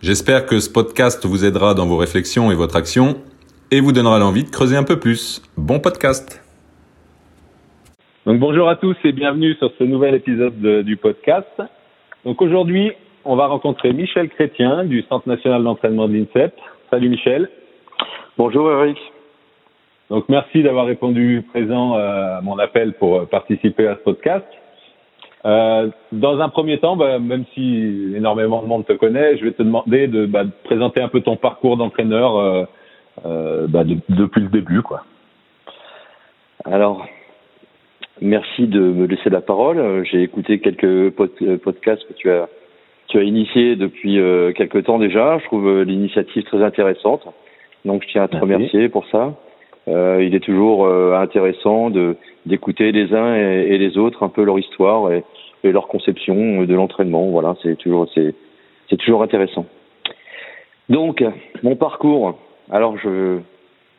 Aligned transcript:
J'espère 0.00 0.46
que 0.46 0.60
ce 0.60 0.72
podcast 0.72 1.26
vous 1.26 1.44
aidera 1.44 1.74
dans 1.74 1.84
vos 1.84 1.96
réflexions 1.96 2.52
et 2.52 2.54
votre 2.54 2.76
action 2.76 3.16
et 3.72 3.80
vous 3.80 3.90
donnera 3.90 4.20
l'envie 4.20 4.44
de 4.44 4.48
creuser 4.48 4.76
un 4.76 4.84
peu 4.84 5.00
plus. 5.00 5.42
Bon 5.56 5.80
podcast. 5.80 6.40
Donc 8.24 8.38
bonjour 8.38 8.68
à 8.68 8.76
tous 8.76 8.96
et 9.02 9.10
bienvenue 9.10 9.54
sur 9.54 9.72
ce 9.76 9.82
nouvel 9.82 10.14
épisode 10.14 10.84
du 10.84 10.96
podcast. 10.96 11.50
Donc 12.24 12.40
aujourd'hui, 12.40 12.92
on 13.24 13.34
va 13.34 13.48
rencontrer 13.48 13.92
Michel 13.92 14.28
Chrétien 14.28 14.84
du 14.84 15.02
Centre 15.08 15.28
national 15.28 15.64
d'entraînement 15.64 16.06
de 16.06 16.14
l'INSEP. 16.14 16.54
Salut 16.90 17.08
Michel. 17.08 17.50
Bonjour 18.36 18.70
Eric. 18.70 18.98
Donc 20.10 20.28
merci 20.28 20.62
d'avoir 20.62 20.86
répondu 20.86 21.44
présent 21.50 21.96
euh, 21.96 22.38
à 22.38 22.40
mon 22.40 22.56
appel 22.60 22.92
pour 22.94 23.28
participer 23.28 23.88
à 23.88 23.96
ce 23.96 24.02
podcast. 24.02 24.46
Euh, 25.46 25.88
dans 26.10 26.40
un 26.40 26.48
premier 26.48 26.78
temps, 26.78 26.96
bah, 26.96 27.18
même 27.18 27.44
si 27.54 28.12
énormément 28.16 28.62
de 28.62 28.66
monde 28.66 28.86
te 28.86 28.92
connaît, 28.92 29.36
je 29.38 29.44
vais 29.44 29.52
te 29.52 29.62
demander 29.62 30.08
de, 30.08 30.26
bah, 30.26 30.44
de 30.44 30.50
présenter 30.64 31.00
un 31.00 31.08
peu 31.08 31.20
ton 31.20 31.36
parcours 31.36 31.76
d'entraîneur 31.76 32.36
euh, 32.36 32.64
euh, 33.24 33.66
bah, 33.68 33.84
de, 33.84 33.96
depuis 34.08 34.42
le 34.42 34.48
début, 34.48 34.82
quoi. 34.82 35.04
Alors, 36.64 37.06
merci 38.20 38.66
de 38.66 38.80
me 38.80 39.06
laisser 39.06 39.30
la 39.30 39.40
parole. 39.40 40.04
J'ai 40.10 40.22
écouté 40.22 40.58
quelques 40.58 41.10
podcasts 41.10 42.06
que 42.08 42.14
tu 42.14 42.30
as 42.30 42.48
tu 43.06 43.18
as 43.18 43.22
initié 43.22 43.74
depuis 43.74 44.20
euh, 44.20 44.52
quelques 44.52 44.84
temps 44.84 44.98
déjà. 44.98 45.38
Je 45.38 45.44
trouve 45.46 45.82
l'initiative 45.82 46.42
très 46.44 46.62
intéressante. 46.62 47.26
Donc, 47.86 48.02
je 48.02 48.08
tiens 48.08 48.24
à 48.24 48.28
te 48.28 48.36
remercier 48.36 48.90
pour 48.90 49.06
ça. 49.06 49.34
Euh, 49.88 50.22
il 50.22 50.34
est 50.34 50.40
toujours 50.40 50.86
euh, 50.86 51.14
intéressant 51.14 51.90
de 51.90 52.16
d'écouter 52.46 52.92
les 52.92 53.12
uns 53.14 53.34
et, 53.36 53.68
et, 53.74 53.78
les 53.78 53.98
autres 53.98 54.22
un 54.22 54.28
peu 54.28 54.42
leur 54.42 54.58
histoire 54.58 55.12
et, 55.12 55.22
et 55.64 55.72
leur 55.72 55.88
conception 55.88 56.62
de 56.62 56.74
l'entraînement. 56.74 57.26
Voilà, 57.28 57.56
c'est 57.62 57.76
toujours 57.76 58.08
c'est 58.14 58.34
c'est 58.90 58.96
toujours 58.96 59.22
intéressant. 59.22 59.66
Donc 60.88 61.22
mon 61.62 61.76
parcours, 61.76 62.38
alors 62.70 62.96
je, 62.98 63.38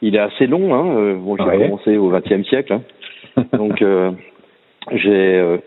il 0.01 0.15
est 0.15 0.19
assez 0.19 0.47
long. 0.47 0.73
Hein, 0.73 0.95
euh, 0.97 1.15
bon, 1.15 1.37
j'ai 1.37 1.43
Ouais. 1.43 1.57
commencé 1.57 1.97
au 1.97 2.09
XXe 2.09 2.47
siècle, 2.47 2.73
hein. 2.73 3.43
donc 3.53 3.81
euh, 3.81 4.11
j'ai 4.93 5.57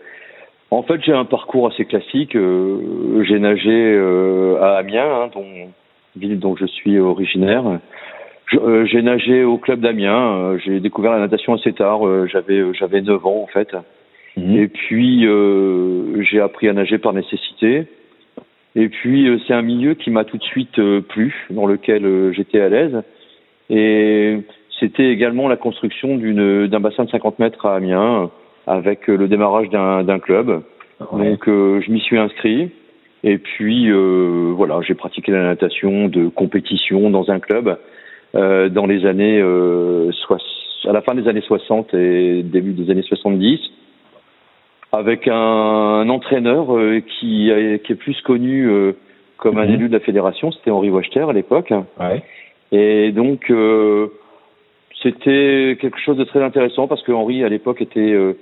en 0.71 0.83
fait 0.83 1.01
j'ai 1.03 1.13
un 1.13 1.25
parcours 1.25 1.67
assez 1.67 1.85
classique. 1.85 2.33
J'ai 2.33 3.39
nagé 3.39 3.97
à 4.61 4.75
Amiens, 4.77 5.23
hein, 5.23 5.29
dont 5.33 5.45
ville 6.15 6.39
dont 6.39 6.55
je 6.55 6.65
suis 6.65 6.99
originaire. 6.99 7.63
Euh, 8.53 8.85
J'ai 8.85 9.01
nagé 9.01 9.43
au 9.43 9.57
club 9.57 9.79
d'Amiens. 9.79 10.35
euh, 10.37 10.57
J'ai 10.63 10.79
découvert 10.79 11.11
la 11.13 11.19
natation 11.19 11.53
assez 11.53 11.73
tard. 11.73 12.05
euh, 12.07 12.27
J'avais 12.31 12.61
j'avais 12.73 13.01
9 13.01 13.25
ans 13.25 13.41
en 13.43 13.47
fait. 13.47 13.69
Mhm. 14.37 14.57
Et 14.57 14.67
puis 14.67 15.25
euh, 15.25 16.21
j'ai 16.23 16.39
appris 16.39 16.67
à 16.67 16.73
nager 16.73 16.97
par 16.97 17.13
nécessité. 17.13 17.85
Et 18.75 18.89
puis 18.89 19.27
c'est 19.47 19.53
un 19.53 19.61
milieu 19.61 19.93
qui 19.93 20.09
m'a 20.11 20.23
tout 20.23 20.37
de 20.37 20.43
suite 20.43 20.79
euh, 20.79 21.01
plu, 21.01 21.45
dans 21.51 21.65
lequel 21.67 22.05
euh, 22.05 22.31
j'étais 22.31 22.59
à 22.59 22.69
l'aise. 22.69 23.01
Et 23.69 24.37
c'était 24.79 25.09
également 25.09 25.47
la 25.47 25.55
construction 25.57 26.17
d'une 26.17 26.67
d'un 26.67 26.79
bassin 26.79 27.05
de 27.05 27.09
50 27.09 27.39
mètres 27.39 27.65
à 27.65 27.75
Amiens, 27.75 28.29
avec 28.67 29.07
le 29.07 29.27
démarrage 29.27 29.69
d'un 29.69 30.03
d'un 30.03 30.19
club. 30.19 30.61
Ouais. 31.11 31.29
Donc 31.31 31.43
je 31.47 31.91
m'y 31.91 31.99
suis 32.01 32.17
inscrit. 32.17 32.69
Et 33.23 33.37
puis 33.37 33.89
voilà, 33.91 34.81
j'ai 34.81 34.95
pratiqué 34.95 35.31
la 35.31 35.43
natation 35.43 36.07
de 36.09 36.27
compétition 36.27 37.09
dans 37.09 37.31
un 37.31 37.39
club 37.39 37.77
dans 38.33 38.85
les 38.87 39.05
années 39.05 39.39
euh, 39.39 40.09
à 40.87 40.91
la 40.91 41.01
fin 41.01 41.13
des 41.15 41.27
années 41.27 41.41
60 41.41 41.93
et 41.93 42.43
début 42.43 42.73
des 42.73 42.89
années 42.91 43.03
70 43.03 43.59
avec 44.91 45.27
un, 45.27 45.33
un 45.35 46.09
entraîneur 46.09 46.75
euh, 46.75 46.99
qui, 46.99 47.51
a- 47.51 47.77
qui 47.79 47.93
est 47.93 47.95
plus 47.95 48.19
connu 48.21 48.67
euh, 48.69 48.93
comme 49.37 49.57
un 49.57 49.65
Mhm. 49.65 49.73
élu 49.73 49.87
de 49.87 49.93
la 49.93 49.99
fédération, 49.99 50.51
c'était 50.51 50.71
Henri 50.71 50.89
Wachter 50.89 51.21
à 51.29 51.33
l'époque. 51.33 51.71
Ouais. 51.99 52.21
Et 52.71 53.11
donc, 53.11 53.49
euh, 53.49 54.07
c'était 55.01 55.77
quelque 55.81 55.99
chose 55.99 56.17
de 56.17 56.23
très 56.23 56.41
intéressant 56.43 56.87
parce 56.87 57.01
que 57.03 57.11
Henri, 57.11 57.43
à 57.43 57.49
l'époque, 57.49 57.81
était, 57.81 57.99
euh, 58.13 58.33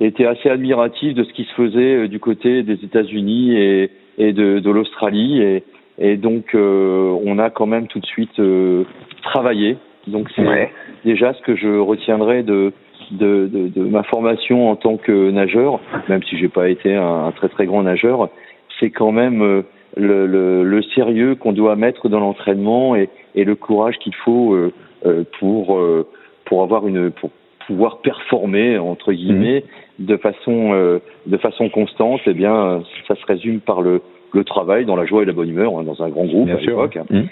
était 0.00 0.26
assez 0.26 0.48
admiratif 0.48 1.14
de 1.14 1.24
ce 1.24 1.32
qui 1.32 1.44
se 1.44 1.52
faisait 1.54 2.04
euh, 2.04 2.08
du 2.08 2.20
côté 2.20 2.62
des 2.62 2.84
États-Unis 2.84 3.56
et, 3.56 3.90
et 4.18 4.32
de, 4.32 4.58
de 4.60 4.70
l'Australie. 4.70 5.40
Et, 5.42 5.64
et 5.98 6.16
donc, 6.16 6.54
euh, 6.54 7.16
on 7.24 7.38
a 7.38 7.50
quand 7.50 7.66
même 7.66 7.86
tout 7.88 7.98
de 8.00 8.06
suite 8.06 8.38
euh, 8.38 8.84
travaillé. 9.22 9.76
Donc, 10.06 10.28
c'est 10.34 10.46
Ouais. 10.46 10.70
déjà 11.04 11.32
ce 11.34 11.42
que 11.42 11.54
je 11.56 11.78
retiendrai 11.78 12.42
de, 12.42 12.72
de, 13.10 13.46
de, 13.52 13.68
de 13.68 13.82
ma 13.84 14.02
formation 14.04 14.70
en 14.70 14.76
tant 14.76 14.96
que 14.96 15.30
nageur, 15.30 15.80
même 16.08 16.22
si 16.22 16.38
j'ai 16.38 16.48
pas 16.48 16.68
été 16.68 16.94
un, 16.94 17.26
un 17.26 17.32
très 17.32 17.48
très 17.48 17.66
grand 17.66 17.82
nageur, 17.82 18.28
c'est 18.78 18.90
quand 18.90 19.12
même 19.12 19.42
euh, 19.42 19.62
le, 19.96 20.26
le, 20.26 20.62
le 20.64 20.82
sérieux 20.94 21.34
qu'on 21.34 21.52
doit 21.52 21.76
mettre 21.76 22.08
dans 22.08 22.20
l'entraînement 22.20 22.94
et, 22.96 23.08
et 23.34 23.44
le 23.44 23.54
courage 23.56 23.98
qu'il 23.98 24.14
faut 24.14 24.56
pour 25.38 25.78
euh, 25.78 26.06
pour 26.44 26.62
avoir 26.62 26.86
une 26.86 27.10
pour 27.10 27.30
pouvoir 27.66 27.98
performer 27.98 28.78
entre 28.78 29.12
guillemets 29.12 29.64
de 29.98 30.16
façon 30.16 30.72
euh, 30.72 30.98
de 31.26 31.36
façon 31.38 31.68
constante. 31.68 32.20
Eh 32.26 32.34
bien, 32.34 32.82
ça 33.06 33.14
se 33.16 33.26
résume 33.26 33.60
par 33.60 33.80
le 33.82 34.00
le 34.32 34.44
travail 34.44 34.84
dans 34.84 34.96
la 34.96 35.06
joie 35.06 35.22
et 35.22 35.26
la 35.26 35.32
bonne 35.32 35.48
humeur 35.48 35.78
hein, 35.78 35.82
dans 35.84 36.02
un 36.02 36.08
grand 36.08 36.24
groupe 36.26 36.46
Bien 36.46 36.56
à 36.56 36.60
l'époque. 36.60 36.98
Mhm. 37.10 37.28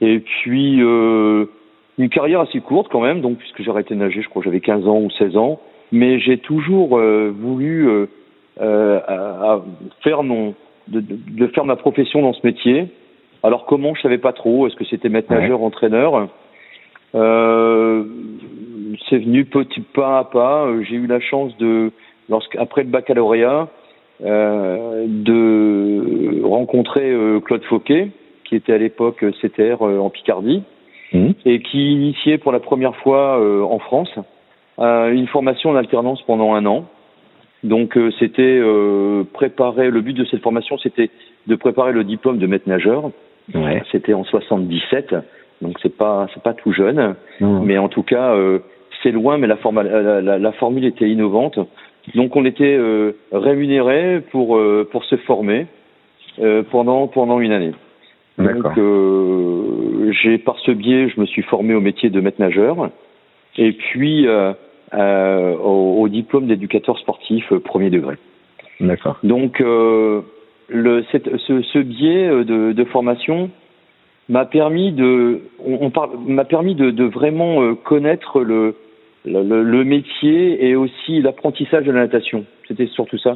Et 0.00 0.20
puis 0.20 0.80
euh, 0.82 1.46
une 1.98 2.08
carrière 2.08 2.40
assez 2.40 2.60
courte 2.60 2.88
quand 2.90 3.00
même, 3.00 3.20
donc 3.20 3.38
puisque 3.38 3.62
j'ai 3.62 3.70
arrêté 3.70 3.94
de 3.94 4.00
nager, 4.00 4.22
je 4.22 4.28
crois 4.28 4.40
que 4.42 4.46
j'avais 4.46 4.60
15 4.60 4.86
ans 4.86 4.98
ou 5.00 5.10
16 5.10 5.36
ans, 5.36 5.60
mais 5.90 6.20
j'ai 6.20 6.38
toujours 6.38 6.98
euh, 6.98 7.32
voulu 7.36 7.88
euh, 7.88 8.06
à- 9.06 9.52
à 9.54 9.62
faire 10.02 10.22
mon 10.22 10.54
de, 10.88 11.46
faire 11.48 11.64
ma 11.64 11.76
profession 11.76 12.22
dans 12.22 12.32
ce 12.32 12.46
métier. 12.46 12.86
Alors 13.42 13.66
comment 13.66 13.94
je 13.94 14.00
savais 14.02 14.18
pas 14.18 14.32
trop, 14.32 14.66
est-ce 14.66 14.76
que 14.76 14.84
c'était 14.84 15.08
maître 15.08 15.30
Ouais. 15.30 15.40
nageur, 15.40 15.62
entraîneur? 15.62 16.28
C'est 19.08 19.18
venu 19.18 19.44
petit 19.44 19.80
pas 19.80 20.18
à 20.18 20.24
pas. 20.24 20.66
J'ai 20.82 20.96
eu 20.96 21.06
la 21.06 21.20
chance 21.20 21.56
de, 21.58 21.90
lorsqu'après 22.28 22.82
le 22.82 22.90
baccalauréat, 22.90 23.68
de 24.22 26.42
rencontrer 26.44 27.10
euh, 27.10 27.40
Claude 27.40 27.62
Fauquet, 27.64 28.10
qui 28.44 28.56
était 28.56 28.72
à 28.72 28.78
l'époque 28.78 29.24
CTR 29.42 29.82
euh, 29.82 29.98
en 29.98 30.10
Picardie 30.10 30.62
Mhm. 31.14 31.32
et 31.46 31.60
qui 31.62 31.92
initiait 31.92 32.36
pour 32.36 32.52
la 32.52 32.60
première 32.60 32.94
fois 32.96 33.40
euh, 33.40 33.62
en 33.62 33.78
France 33.78 34.10
euh, 34.78 35.10
une 35.10 35.26
formation 35.26 35.70
en 35.70 35.74
alternance 35.76 36.20
pendant 36.26 36.52
un 36.52 36.66
an. 36.66 36.84
Donc 37.64 37.96
euh, 37.96 38.10
c'était 38.18 38.42
euh, 38.60 39.24
préparer. 39.32 39.90
Le 39.90 40.02
but 40.02 40.12
de 40.12 40.26
cette 40.26 40.42
formation, 40.42 40.76
c'était 40.76 41.08
de 41.46 41.54
préparer 41.54 41.92
le 41.92 42.04
diplôme 42.04 42.36
de 42.38 42.46
maître 42.46 42.68
nageur. 42.68 43.10
Ouais. 43.54 43.82
C'était 43.90 44.12
en 44.12 44.24
77, 44.24 45.14
donc 45.62 45.78
c'est 45.82 45.96
pas 45.96 46.26
c'est 46.34 46.42
pas 46.42 46.52
tout 46.52 46.72
jeune, 46.72 47.14
mais 47.40 47.78
en 47.78 47.88
tout 47.88 48.02
cas 48.02 48.34
euh, 48.34 48.58
c'est 49.02 49.10
loin, 49.10 49.38
mais 49.38 49.46
la, 49.46 49.56
forma- 49.56 49.82
la, 49.84 50.20
la, 50.20 50.38
la 50.38 50.52
formule 50.52 50.84
était 50.84 51.08
innovante. 51.08 51.58
Donc 52.14 52.36
on 52.36 52.44
était 52.44 52.76
euh, 52.76 53.12
rémunéré 53.32 54.22
pour 54.30 54.56
euh, 54.56 54.88
pour 54.90 55.04
se 55.04 55.16
former 55.16 55.66
euh, 56.40 56.62
pendant 56.70 57.06
pendant 57.08 57.40
une 57.40 57.52
année. 57.52 57.72
Donc, 58.38 58.78
euh, 58.78 60.12
j'ai 60.22 60.38
par 60.38 60.56
ce 60.60 60.70
biais, 60.70 61.08
je 61.08 61.20
me 61.20 61.26
suis 61.26 61.42
formé 61.42 61.74
au 61.74 61.80
métier 61.80 62.08
de 62.08 62.20
maître 62.20 62.40
nageur, 62.40 62.90
et 63.56 63.72
puis 63.72 64.28
euh, 64.28 64.52
euh, 64.94 65.56
au, 65.56 66.02
au 66.02 66.08
diplôme 66.08 66.46
d'éducateur 66.46 66.96
sportif 67.00 67.52
premier 67.64 67.90
degré. 67.90 68.14
D'accord. 68.78 69.18
Donc, 69.24 69.60
euh, 69.60 70.20
le, 70.68 71.04
cette, 71.10 71.36
ce, 71.36 71.62
ce 71.62 71.80
biais 71.80 72.28
de, 72.44 72.70
de 72.70 72.84
formation 72.84 73.50
m'a 74.28 74.44
permis 74.44 74.92
de, 74.92 75.40
on, 75.58 75.78
on 75.86 75.90
parle, 75.90 76.10
m'a 76.24 76.44
permis 76.44 76.76
de, 76.76 76.92
de 76.92 77.04
vraiment 77.04 77.74
connaître 77.74 78.40
le, 78.40 78.76
le, 79.28 79.42
le- 79.42 79.62
le 79.62 79.84
métier 79.84 80.66
et 80.66 80.74
aussi 80.76 81.20
l'apprentissage 81.20 81.84
de 81.84 81.92
la 81.92 82.00
natation. 82.00 82.44
C'était 82.66 82.86
surtout 82.86 83.18
ça. 83.18 83.34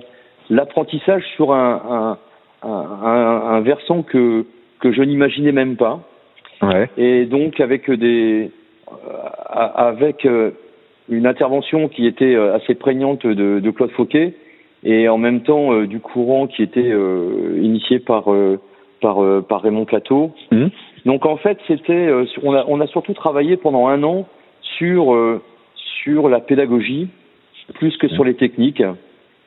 L'apprentissage 0.50 1.24
sur 1.36 1.52
un, 1.52 2.18
un, 2.62 2.68
un, 2.68 3.42
un, 3.56 3.60
versant 3.60 4.02
que 4.02 4.44
que 4.80 4.92
je 4.92 5.02
n'imaginais 5.02 5.52
même 5.52 5.76
pas. 5.76 6.00
Ouais. 6.62 6.88
Et 6.96 7.26
donc 7.26 7.60
avec 7.60 7.90
des 7.90 8.50
euh, 8.88 8.94
avec 9.76 10.26
euh, 10.26 10.50
une 11.08 11.26
intervention 11.26 11.88
qui 11.88 12.06
était 12.06 12.34
euh, 12.34 12.54
assez 12.54 12.74
prégnante 12.74 13.26
de, 13.26 13.60
de 13.60 13.70
Claude 13.70 13.90
Fauquet 13.92 14.34
et 14.84 15.08
en 15.08 15.18
même 15.18 15.42
temps 15.42 15.82
du 15.84 16.00
courant 16.00 16.46
qui 16.48 16.62
était 16.62 16.92
initié 17.60 18.00
par 18.00 18.24
par 19.00 19.16
par 19.48 19.62
Raymond 19.62 19.84
Cateau, 19.84 20.32
Mhm. 20.50 20.70
Donc 21.06 21.26
en 21.26 21.36
fait, 21.36 21.58
c'était, 21.66 22.08
on 22.44 22.52
a, 22.54 22.64
on 22.68 22.80
a 22.80 22.86
surtout 22.86 23.12
travaillé 23.14 23.56
pendant 23.56 23.86
un 23.88 24.02
an 24.04 24.26
sur 24.78 25.12
sur 26.02 26.28
la 26.28 26.40
pédagogie 26.40 27.08
plus 27.74 27.96
que 27.96 28.08
sur 28.08 28.24
les 28.24 28.34
techniques, 28.34 28.82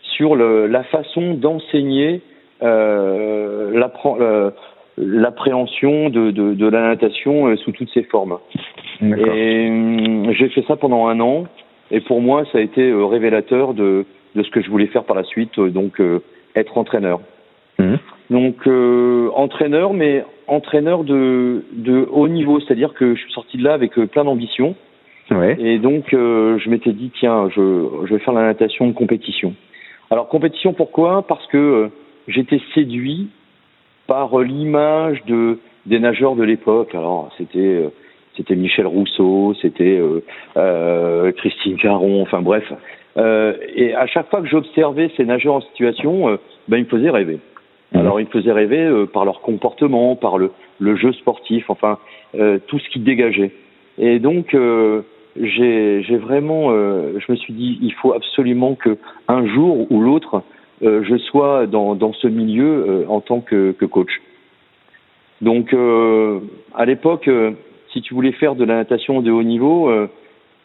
sur 0.01 0.35
le, 0.35 0.67
la 0.67 0.83
façon 0.83 1.33
d'enseigner 1.33 2.21
euh, 2.63 3.71
l'appréhension 4.97 6.09
de, 6.09 6.31
de, 6.31 6.53
de, 6.53 6.67
la 6.67 6.81
natation 6.81 7.47
euh, 7.47 7.55
sous 7.57 7.71
toutes 7.71 7.89
ses 7.93 8.03
formes. 8.03 8.37
Et 9.01 9.67
hum, 9.67 10.31
j'ai 10.31 10.49
fait 10.49 10.63
ça 10.67 10.75
pendant 10.77 11.07
un 11.07 11.19
an, 11.19 11.45
et 11.91 11.99
pour 12.01 12.21
moi, 12.21 12.45
ça 12.51 12.59
a 12.59 12.61
été 12.61 12.89
euh, 12.89 13.05
révélateur 13.05 13.73
de, 13.73 14.05
de 14.35 14.43
ce 14.43 14.49
que 14.49 14.61
je 14.61 14.69
voulais 14.69 14.87
faire 14.87 15.03
par 15.03 15.15
la 15.15 15.23
suite, 15.23 15.57
euh, 15.59 15.69
donc 15.69 16.01
être 16.55 16.77
entraîneur. 16.77 17.19
Mmh. 17.77 17.95
Donc 18.29 18.67
entraîneur, 19.35 19.93
mais 19.93 20.23
entraîneur 20.47 21.03
de, 21.03 21.65
de 21.73 22.07
haut 22.09 22.29
niveau, 22.29 22.59
c'est-à-dire 22.61 22.93
que 22.93 23.13
je 23.15 23.21
suis 23.21 23.33
sorti 23.33 23.57
de 23.57 23.63
là 23.63 23.73
avec 23.73 23.93
plein 23.93 24.23
d'ambition. 24.23 24.75
Ouais. 25.31 25.55
Et 25.59 25.79
donc 25.79 26.05
je 26.11 26.69
m'étais 26.69 26.93
dit 26.93 27.11
tiens, 27.19 27.49
je, 27.49 27.87
je 28.05 28.13
vais 28.13 28.19
faire 28.19 28.33
la 28.33 28.43
natation 28.43 28.87
de 28.87 28.93
compétition. 28.93 29.53
Alors 30.11 30.27
compétition 30.27 30.73
pourquoi? 30.73 31.25
Parce 31.27 31.45
que 31.47 31.89
j'étais 32.27 32.61
séduit 32.75 33.29
par 34.07 34.37
l'image 34.39 35.23
de 35.25 35.57
des 35.87 35.99
nageurs 35.99 36.35
de 36.35 36.43
l'époque. 36.43 36.93
Alors 36.93 37.31
c'était 37.37 37.59
euh, 37.59 37.89
c'était 38.37 38.55
Michel 38.55 38.85
Rousseau, 38.85 39.55
c'était 39.61 39.97
euh, 39.97 40.23
euh, 40.57 41.31
Christine 41.31 41.77
Caron, 41.77 42.21
enfin 42.21 42.41
bref. 42.41 42.71
Euh, 43.17 43.55
et 43.75 43.95
à 43.95 44.05
chaque 44.07 44.29
fois 44.29 44.41
que 44.41 44.47
j'observais 44.47 45.09
ces 45.17 45.25
nageurs 45.25 45.55
en 45.55 45.61
situation, 45.61 46.29
euh, 46.29 46.37
ben 46.67 46.77
ils 46.77 46.83
me 46.83 46.89
faisaient 46.89 47.09
rêver. 47.09 47.39
Mmh. 47.93 47.97
Alors 47.97 48.19
ils 48.19 48.27
me 48.27 48.31
faisaient 48.31 48.51
rêver 48.51 49.05
par 49.11 49.25
leur 49.25 49.41
comportement, 49.41 50.15
par 50.15 50.37
le, 50.37 50.51
le 50.79 50.95
jeu 50.97 51.13
sportif, 51.13 51.69
enfin 51.69 51.97
tout 52.67 52.79
ce 52.79 52.89
qui 52.89 52.99
dégageait. 52.99 53.51
Et 53.97 54.19
donc 54.19 54.55
j'ai 55.41 56.17
vraiment, 56.17 56.69
je 56.71 57.31
me 57.31 57.35
suis 57.35 57.53
dit, 57.53 57.77
il 57.81 57.93
faut 57.93 58.13
absolument 58.13 58.75
que 58.75 58.97
un 59.27 59.45
jour 59.45 59.91
ou 59.91 60.01
l'autre, 60.01 60.43
euh, 60.83 61.03
je 61.03 61.17
sois 61.17 61.67
dans, 61.67 61.95
dans 61.95 62.13
ce 62.13 62.27
milieu 62.27 62.85
euh, 62.87 63.05
en 63.07 63.21
tant 63.21 63.39
que, 63.39 63.71
que, 63.71 63.85
coach. 63.85 64.21
Donc, 65.41 65.73
euh, 65.73 66.39
à 66.73 66.85
l'époque, 66.85 67.29
si 67.93 68.01
tu 68.01 68.13
voulais 68.13 68.33
faire 68.33 68.55
de 68.55 68.65
la 68.65 68.75
natation 68.75 69.21
de 69.21 69.31
haut 69.31 69.43
niveau, 69.43 69.91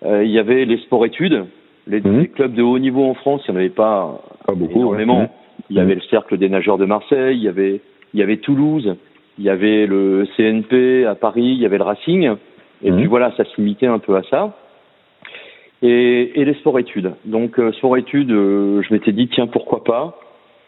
il 0.05 0.31
y 0.31 0.39
avait 0.39 0.65
les 0.65 0.79
sports-études, 0.79 1.45
les, 1.87 2.01
mhm. 2.01 2.29
clubs 2.29 2.55
de 2.55 2.63
haut 2.63 2.79
niveau 2.79 3.05
en 3.05 3.15
France, 3.15 3.43
il 3.47 3.53
n'y 3.53 3.57
en 3.57 3.61
avait 3.61 3.71
pas, 3.71 4.21
pas 4.47 4.55
beaucoup, 4.55 4.81
énormément. 4.81 5.31
Il 5.69 5.77
y 5.77 5.81
avait 5.81 5.95
le 5.95 6.01
cercle 6.03 6.39
des 6.39 6.49
nageurs 6.49 6.79
de 6.79 6.87
Marseille, 6.87 7.37
il 7.37 7.43
y 7.43 7.49
avait, 7.49 7.81
il 8.15 8.21
y 8.21 8.23
avait 8.23 8.39
Toulouse, 8.39 8.97
il 9.39 9.45
y 9.45 9.51
avait 9.51 9.87
le 9.87 10.27
CNP 10.37 11.05
à 11.05 11.15
Paris, 11.15 11.53
il 11.55 11.59
y 11.59 11.67
avait 11.67 11.79
le 11.79 11.85
Racing. 11.85 12.31
Et 12.83 12.91
mhm. 12.91 12.97
puis 12.97 13.07
voilà, 13.07 13.33
ça 13.37 13.45
se 13.45 13.61
limitait 13.61 13.87
un 13.87 13.99
peu 13.99 14.17
à 14.17 14.23
ça 14.25 14.57
et, 15.83 16.41
et 16.41 16.45
les 16.45 16.55
sports-études. 16.55 17.13
Donc 17.25 17.59
euh, 17.59 17.73
sport-études, 17.73 18.31
euh, 18.31 18.83
je 18.83 18.93
m'étais 18.93 19.13
dit 19.13 19.29
tiens 19.29 19.47
pourquoi 19.47 19.85
pas, 19.85 20.19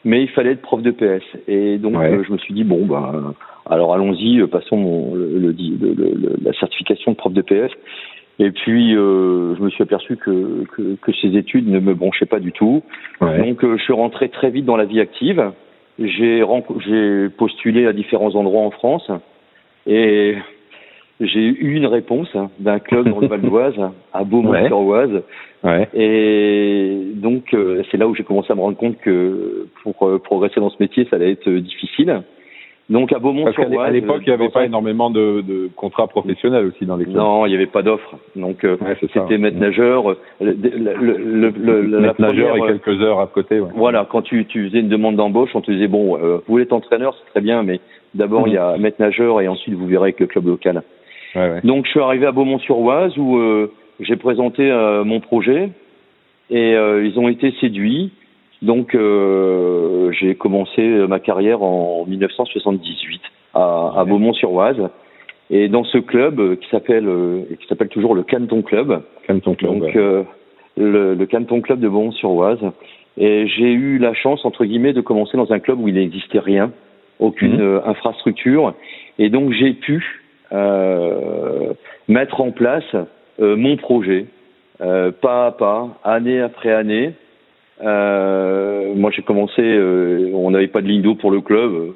mais 0.04 0.22
il 0.22 0.28
fallait 0.28 0.52
être 0.52 0.62
prof 0.62 0.82
de 0.82 0.90
PS. 0.90 1.24
Et 1.48 1.78
donc 1.78 1.96
euh, 1.96 2.22
je 2.26 2.32
me 2.32 2.38
suis 2.38 2.54
dit 2.54 2.64
bon 2.64 2.86
ben 2.86 3.34
alors 3.68 3.94
allons-y, 3.94 4.40
euh, 4.40 4.46
passons 4.46 4.76
mon, 4.76 5.14
le, 5.14 5.38
le, 5.38 6.36
la 6.42 6.52
certification 6.54 7.12
de 7.12 7.16
prof 7.16 7.32
de 7.32 7.42
PS. 7.42 7.72
Et 8.38 8.50
puis 8.50 8.92
je 8.94 9.62
me 9.62 9.68
suis 9.68 9.82
aperçu 9.82 10.16
que, 10.16 10.64
que, 10.72 10.96
que, 10.96 11.12
ces 11.20 11.36
études 11.36 11.68
ne 11.68 11.78
me 11.78 11.94
bronchaient 11.94 12.26
pas 12.26 12.40
du 12.40 12.50
tout. 12.50 12.82
Donc 13.20 13.60
je 13.62 13.82
suis 13.82 13.92
rentré 13.92 14.30
très 14.30 14.50
vite 14.50 14.64
dans 14.64 14.76
la 14.76 14.86
vie 14.86 15.00
active. 15.00 15.52
J'ai 15.98 16.42
postulé 17.36 17.86
à 17.86 17.92
différents 17.92 18.34
endroits 18.34 18.62
en 18.62 18.70
France 18.70 19.10
et 19.86 20.34
j'ai 21.26 21.40
eu 21.40 21.74
une 21.76 21.86
réponse 21.86 22.28
hein, 22.34 22.50
d'un 22.58 22.78
club 22.78 23.08
dans 23.08 23.20
le 23.20 23.26
Val 23.28 23.40
d'Oise, 23.40 23.80
à 24.12 24.24
Beaumont-sur-Oise. 24.24 25.22
Ouais. 25.64 25.88
Et 25.94 27.12
donc, 27.14 27.54
euh, 27.54 27.82
c'est 27.90 27.96
là 27.96 28.08
où 28.08 28.14
j'ai 28.14 28.24
commencé 28.24 28.52
à 28.52 28.56
me 28.56 28.60
rendre 28.60 28.76
compte 28.76 28.98
que 28.98 29.66
pour 29.82 30.08
euh, 30.08 30.18
progresser 30.18 30.60
dans 30.60 30.70
ce 30.70 30.76
métier, 30.80 31.06
ça 31.08 31.16
allait 31.16 31.32
être 31.32 31.48
euh, 31.48 31.60
difficile. 31.60 32.22
Donc, 32.90 33.12
à 33.12 33.20
Beaumont-sur-Oise. 33.20 33.78
À 33.80 33.90
l'époque, 33.90 34.22
il 34.26 34.30
n'y 34.30 34.34
avait 34.34 34.48
pas 34.48 34.64
énormément 34.64 35.08
de, 35.08 35.40
de, 35.40 35.70
contrats 35.76 36.08
professionnels 36.08 36.66
aussi 36.66 36.84
dans 36.84 36.96
les 36.96 37.04
clubs. 37.04 37.16
Non, 37.16 37.46
il 37.46 37.50
n'y 37.50 37.54
avait 37.54 37.66
pas 37.66 37.82
d'offres. 37.82 38.16
Donc, 38.34 38.66
c'était 39.00 39.38
maître 39.38 39.58
nageur. 39.58 40.16
Le, 40.40 40.52
le, 40.52 41.50
le, 41.50 42.00
maître 42.00 42.20
nageur 42.20 42.56
et 42.56 42.60
quelques 42.60 43.00
heures 43.00 43.20
à 43.20 43.28
côté. 43.28 43.60
Ouais. 43.60 43.70
Voilà, 43.74 44.06
quand 44.10 44.22
tu, 44.22 44.44
tu 44.46 44.66
faisais 44.66 44.80
une 44.80 44.88
demande 44.88 45.14
d'embauche, 45.14 45.50
on 45.54 45.60
te 45.60 45.70
disait 45.70 45.86
bon, 45.86 46.16
vous 46.16 46.42
voulez 46.48 46.64
être 46.64 46.72
entraîneur, 46.72 47.14
c'est 47.14 47.30
très 47.30 47.40
bien, 47.40 47.62
mais 47.62 47.80
d'abord, 48.14 48.48
il 48.48 48.54
y 48.54 48.58
a 48.58 48.76
maître 48.76 49.00
nageur 49.00 49.40
et 49.40 49.46
ensuite, 49.46 49.74
vous 49.74 49.86
verrez 49.86 50.02
avec 50.02 50.20
le 50.20 50.26
club 50.26 50.48
local. 50.48 50.82
Donc 51.64 51.86
je 51.86 51.90
suis 51.90 52.00
arrivé 52.00 52.26
à 52.26 52.32
Beaumont-sur-Oise 52.32 53.16
où 53.16 53.36
euh, 53.36 53.72
j'ai 54.00 54.16
présenté 54.16 54.70
euh, 54.70 55.04
mon 55.04 55.20
projet 55.20 55.70
et 56.50 56.74
euh, 56.74 57.06
ils 57.06 57.18
ont 57.18 57.28
été 57.28 57.52
séduits. 57.60 58.12
Donc 58.60 58.92
j'ai 58.92 60.36
commencé 60.36 60.82
ma 61.08 61.18
carrière 61.18 61.62
en 61.62 62.04
1978 62.06 63.20
à, 63.54 63.92
à 63.96 64.04
Beaumont-sur-Oise 64.04 64.88
et 65.50 65.68
dans 65.68 65.82
ce 65.82 65.98
club 65.98 66.56
qui 66.60 66.68
s'appelle 66.68 67.08
qui 67.58 67.66
s'appelle 67.66 67.88
toujours 67.88 68.14
le 68.14 68.22
Canton 68.22 68.62
Club. 68.62 69.02
Canton 69.26 69.54
Club. 69.56 69.78
Donc 69.80 69.94
le, 69.94 71.14
le, 71.14 71.26
Canton 71.26 71.60
Club 71.60 71.80
de 71.80 71.88
Beaumont-sur-Oise. 71.88 72.60
Et 73.18 73.48
j'ai 73.48 73.72
eu 73.72 73.98
la 73.98 74.14
chance 74.14 74.44
entre 74.44 74.64
guillemets 74.64 74.92
de 74.92 75.00
commencer 75.00 75.36
dans 75.36 75.52
un 75.52 75.58
club 75.58 75.80
où 75.80 75.88
il 75.88 75.94
n'existait 75.94 76.38
rien, 76.38 76.70
aucune 77.18 77.56
mmh. 77.56 77.82
infrastructure, 77.84 78.74
et 79.18 79.28
donc 79.28 79.52
j'ai 79.52 79.74
pu 79.74 80.02
euh, 80.02 80.21
mettre 82.08 82.40
en 82.40 82.50
place 82.50 82.94
euh, 83.40 83.56
mon 83.56 83.76
projet, 83.76 84.26
euh, 84.80 85.10
pas 85.10 85.46
à 85.46 85.52
pas, 85.52 85.88
année 86.04 86.40
après 86.40 86.72
année. 86.72 87.12
moi, 87.80 89.10
j'ai 89.10 89.22
commencé, 89.22 89.62
on 90.34 90.50
n'avait 90.50 90.68
pas 90.68 90.82
de 90.82 90.88
ligne 90.88 91.02
d'eau 91.02 91.14
pour 91.14 91.30
le 91.30 91.40
club, 91.40 91.94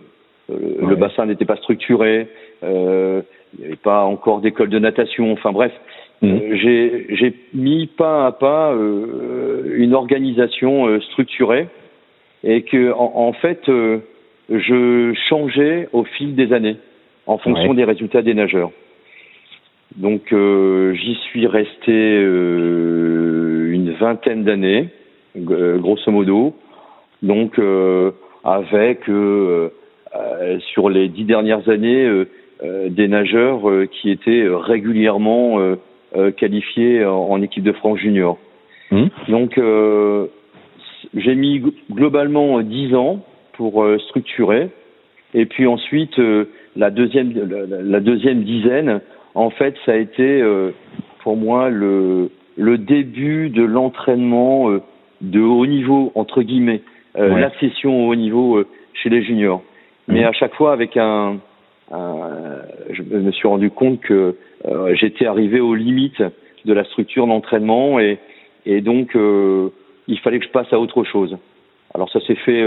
le 0.48 0.96
bassin 0.96 1.26
n'était 1.26 1.44
pas 1.44 1.56
structuré, 1.56 2.28
il 2.62 3.22
n'y 3.58 3.66
avait 3.66 3.76
pas 3.82 4.04
encore 4.04 4.40
d'école 4.40 4.70
de 4.70 4.78
natation, 4.78 5.32
enfin 5.32 5.52
bref. 5.52 5.72
Mmh. 6.22 6.38
j'ai 6.54 7.34
mis 7.52 7.88
pas 7.88 8.26
à 8.26 8.32
pas 8.32 8.72
une 8.72 9.92
organisation 9.92 10.98
structurée 11.00 11.68
et 12.42 12.62
que 12.62 12.90
en, 12.92 13.12
en 13.16 13.32
fait 13.34 13.60
je 14.48 15.12
changeais 15.28 15.90
au 15.92 16.04
fil 16.04 16.34
des 16.34 16.54
années 16.54 16.78
en 17.26 17.38
fonction 17.38 17.74
des 17.74 17.84
résultats 17.84 18.22
des 18.22 18.34
nageurs. 18.34 18.70
Donc 19.96 20.32
euh, 20.32 20.94
j'y 20.94 21.14
suis 21.14 21.46
resté 21.46 21.92
euh, 21.92 23.70
une 23.72 23.92
vingtaine 23.92 24.44
d'années, 24.44 24.88
euh, 25.36 25.78
grosso 25.78 26.10
modo. 26.10 26.54
Donc 27.22 27.58
avec 28.44 29.04
sur 29.06 30.90
les 30.90 31.08
dix 31.08 31.24
dernières 31.24 31.68
années 31.68 32.24
des 32.62 33.08
nageurs 33.08 33.62
qui 33.90 34.10
étaient 34.10 34.46
régulièrement 34.46 35.58
qualifiés 36.36 37.04
en, 37.04 37.40
équipe 37.40 37.64
de 37.64 37.72
France 37.72 37.98
junior. 37.98 38.38
Mmh. 38.90 39.06
Donc 39.28 39.58
j'ai 41.14 41.34
mis 41.34 41.62
globalement 41.90 42.60
dix 42.60 42.94
ans 42.94 43.24
pour 43.54 43.84
structurer. 44.08 44.68
Et 45.32 45.46
puis 45.46 45.66
ensuite, 45.66 46.20
la 46.76 46.90
deuxième, 46.90 47.32
la, 47.82 48.00
deuxième 48.00 48.42
dizaine, 48.42 49.00
en 49.34 49.50
fait, 49.50 49.74
ça 49.84 49.92
a 49.92 49.96
été 49.96 50.42
euh, 50.42 50.70
pour 51.22 51.36
moi 51.36 51.70
le, 51.70 52.30
le 52.56 52.78
début 52.78 53.50
de 53.50 53.62
l'entraînement 53.62 54.70
euh, 54.70 54.82
de 55.20 55.40
haut 55.40 55.66
niveau, 55.66 56.12
entre 56.14 56.42
guillemets, 56.42 56.82
euh, 57.18 57.38
l'accession 57.38 58.06
au 58.06 58.12
haut 58.12 58.14
niveau 58.14 58.62
chez 58.92 59.08
les 59.08 59.22
juniors. 59.22 59.62
Mais 60.08 60.22
mmh. 60.22 60.26
à 60.26 60.32
chaque 60.32 60.54
fois 60.54 60.72
avec 60.72 60.96
un, 60.96 61.38
je 61.90 63.02
me 63.02 63.32
suis 63.32 63.48
rendu 63.48 63.70
compte 63.70 64.00
que 64.00 64.36
j'étais 64.92 65.26
arrivé 65.26 65.60
aux 65.60 65.74
limites 65.74 66.22
de 66.64 66.72
la 66.72 66.84
structure 66.84 67.26
d'entraînement 67.26 67.98
et, 67.98 68.18
et 68.66 68.80
donc 68.82 69.16
il 69.16 70.18
fallait 70.20 70.38
que 70.38 70.44
je 70.44 70.50
passe 70.50 70.72
à 70.72 70.78
autre 70.78 71.04
chose. 71.04 71.36
Alors 71.94 72.10
ça 72.10 72.20
s'est 72.20 72.36
fait 72.36 72.64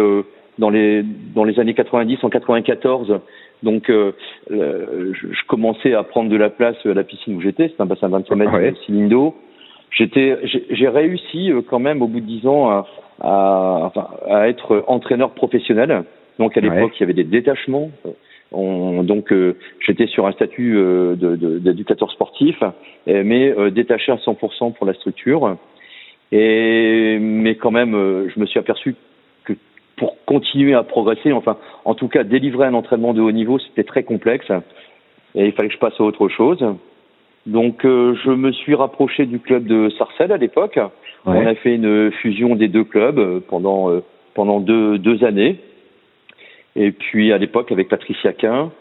dans 0.58 0.70
les 0.70 1.04
dans 1.34 1.44
les 1.44 1.60
années 1.60 1.74
90 1.74 2.24
en 2.24 2.30
94 2.30 3.20
donc, 3.63 3.89
euh, 3.89 4.13
je, 4.50 5.46
commençais 5.48 5.94
à 5.94 6.04
prendre 6.04 6.30
de 6.30 6.38
la 6.38 6.50
place 6.50 6.78
à 6.86 6.94
la 6.94 7.04
piscine 7.04 7.36
où 7.36 7.42
j'étais. 7.42 7.70
C'est 7.70 7.82
un 7.82 7.86
bassin 7.86 8.08
de 8.08 8.13
25 8.13 8.36
mètres 8.36 8.54
ouais. 8.54 8.72
de 8.72 9.32
J'étais, 9.92 10.38
j'ai 10.70 10.88
réussi 10.88 11.51
euh, 11.51 11.62
quand 11.68 11.80
même 11.80 12.01
au 12.01 12.08
bout 12.08 12.20
de 12.20 12.25
dix 12.25 12.46
ans 12.48 12.70
à, 12.70 12.88
à, 13.22 13.92
à 14.30 14.48
être 14.48 14.84
entraîneur 14.88 15.32
professionnel. 15.32 16.04
Donc 16.38 16.56
à 16.56 16.62
l'époque, 16.62 16.94
il 16.96 17.00
y 17.01 17.04
avait 17.04 17.13
des 17.13 17.24
détachements. 17.24 17.92
On, 18.51 19.04
donc 19.04 19.32
euh, 19.34 19.58
j'étais 19.86 20.08
sur 20.08 20.25
un 20.25 20.32
statut 20.32 20.78
d'éducateur 21.18 22.08
de, 22.08 22.13
sportif, 22.13 22.56
mais 23.08 23.54
détaché 23.72 24.12
à 24.12 24.16
100% 24.16 24.74
pour 24.74 24.86
la 24.86 24.94
structure. 24.94 25.58
Et 26.32 27.18
mais 27.20 27.56
quand 27.56 27.72
même, 27.72 27.92
je 28.34 28.39
me 28.39 28.46
suis 28.46 28.60
aperçu 28.60 28.96
pour 30.00 30.15
continuer 30.25 30.74
à 30.74 30.84
progresser, 30.84 31.32
enfin, 31.34 31.58
en 31.86 31.94
tout 31.94 32.08
cas, 32.08 32.24
délivrer 32.24 32.65
un 32.65 32.74
entraînement 32.74 33.13
de 33.13 33.22
haut 33.22 33.32
niveau, 33.32 33.60
c'était 33.60 33.84
très 33.84 34.03
complexe. 34.03 34.50
et 35.36 35.46
il 35.46 35.51
fallait 35.51 35.68
que 35.68 35.75
je 35.75 35.79
passe 35.79 36.00
à 36.00 36.03
autre 36.03 36.29
chose. 36.29 36.65
Donc 37.46 37.86
euh, 37.86 38.15
je 38.24 38.32
me 38.32 38.51
suis 38.51 38.75
rapproché 38.75 39.25
du 39.25 39.39
club 39.39 39.65
de 39.65 39.89
Sarcelles 39.98 40.32
à 40.32 40.38
l'époque. 40.38 40.79
On 41.25 41.46
a 41.46 41.56
fait 41.56 41.75
une 41.75 42.12
fusion 42.12 42.56
des 42.56 42.68
deux 42.68 42.84
clubs 42.84 43.39
pendant 43.48 44.01
pendant 44.34 44.60
deux, 44.60 44.98
deux 44.98 45.24
années. 45.24 45.58
Et 46.75 46.91
puis 46.91 47.32
à 47.34 47.38
l'époque 47.38 47.72
avec 47.72 47.89
Patricia 47.89 48.34
Quin, 48.34 48.72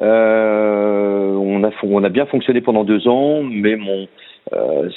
euh, 0.00 1.32
on 1.34 1.64
a 1.64 1.70
on 1.82 2.04
a 2.04 2.08
bien 2.08 2.26
fonctionné 2.26 2.60
pendant 2.60 2.84
deux 2.84 3.08
ans, 3.08 3.42
mais 3.42 3.76
mon 3.76 4.06
euh, 4.52 4.88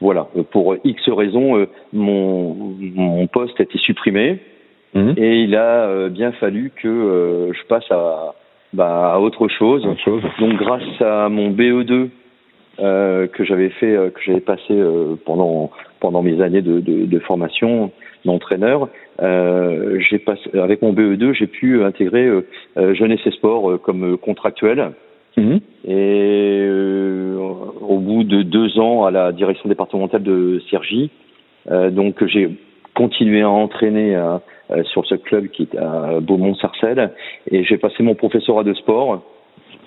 voilà 0.00 0.28
pour 0.50 0.76
X 0.84 1.08
raisons 1.08 1.66
mon 1.92 2.54
mon 2.80 3.26
poste 3.26 3.58
a 3.60 3.62
été 3.62 3.78
supprimé 3.78 4.40
mhm. 4.94 5.14
et 5.16 5.42
il 5.42 5.56
a 5.56 6.08
bien 6.08 6.32
fallu 6.32 6.70
que 6.74 7.50
je 7.52 7.66
passe 7.66 7.90
à 7.90 8.34
bah, 8.72 9.12
à 9.14 9.18
autre 9.18 9.48
chose. 9.48 9.82
Donc 10.38 10.56
grâce 10.56 11.00
à 11.00 11.28
mon 11.28 11.50
BE2 11.50 12.08
euh, 12.80 13.26
que 13.26 13.44
j'avais 13.44 13.70
fait, 13.70 13.96
euh, 13.96 14.10
que 14.10 14.20
j'avais 14.24 14.40
passé 14.40 14.70
euh, 14.70 15.16
pendant 15.24 15.70
pendant 16.00 16.22
mes 16.22 16.40
années 16.40 16.62
de, 16.62 16.80
de, 16.80 17.06
de 17.06 17.18
formation 17.20 17.90
d'entraîneur, 18.24 18.88
euh, 19.20 19.98
j'ai 20.08 20.18
passé 20.18 20.50
avec 20.54 20.82
mon 20.82 20.92
BE2, 20.92 21.32
j'ai 21.32 21.46
pu 21.46 21.82
intégrer 21.82 22.26
euh, 22.76 22.94
Jeunesse 22.94 23.20
et 23.26 23.30
Sport 23.32 23.80
comme 23.80 24.16
contractuel. 24.18 24.92
Mhm. 25.36 25.60
Et 25.86 26.68
au 27.80 27.98
bout 27.98 28.24
de 28.24 28.42
deux 28.42 28.78
ans 28.78 29.04
à 29.04 29.10
la 29.10 29.32
direction 29.32 29.68
départementale 29.68 30.22
de 30.22 30.60
Cergy, 30.68 31.10
donc 31.70 32.24
j'ai 32.26 32.50
continué 32.94 33.42
à 33.42 33.48
entraîner 33.50 34.16
à, 34.16 34.34
euh, 34.34 34.38
sur 34.92 35.06
ce 35.06 35.14
club 35.14 35.48
qui 35.48 35.62
est 35.62 35.76
à 35.76 36.20
Beaumont-Sarcelles. 36.20 37.12
Et 37.50 37.64
j'ai 37.64 37.78
passé 37.78 38.02
mon 38.02 38.14
professorat 38.14 38.64
de 38.64 38.74
sport. 38.74 39.22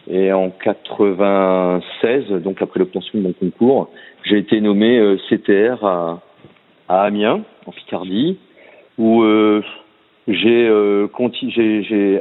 Et 0.09 0.33
en 0.33 0.49
96, 0.49 2.31
donc 2.43 2.61
après 2.61 2.79
l'obtention 2.79 3.19
de 3.19 3.23
mon 3.23 3.33
concours, 3.33 3.89
j'ai 4.23 4.37
été 4.37 4.59
nommé 4.59 4.97
euh, 4.97 5.17
CTR 5.29 5.85
à, 5.85 6.21
à, 6.89 7.03
Amiens, 7.03 7.43
en 7.65 7.71
Picardie, 7.71 8.37
où 8.97 9.21
euh, 9.23 9.61
j'ai 10.27 10.67
euh, 10.67 11.07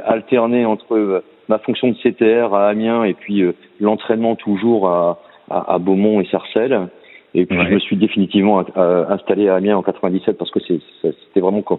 alterné 0.05 0.65
entre 0.65 1.23
ma 1.49 1.59
fonction 1.59 1.89
de 1.89 1.95
CTR 1.95 2.53
à 2.53 2.69
Amiens 2.69 3.03
et 3.03 3.13
puis 3.13 3.43
l'entraînement 3.79 4.35
toujours 4.35 4.87
à, 4.87 5.19
à, 5.49 5.73
à, 5.73 5.79
Beaumont 5.79 6.21
et 6.21 6.25
Sarcelles. 6.25 6.87
Et 7.33 7.45
puis 7.45 7.57
je 7.57 7.73
me 7.73 7.79
suis 7.79 7.95
définitivement 7.95 8.63
installé 8.75 9.47
à 9.47 9.55
Amiens 9.55 9.77
en 9.77 9.83
97 9.83 10.37
parce 10.37 10.51
que 10.51 10.59
c'était 10.61 11.39
vraiment 11.39 11.63
euh, 11.71 11.75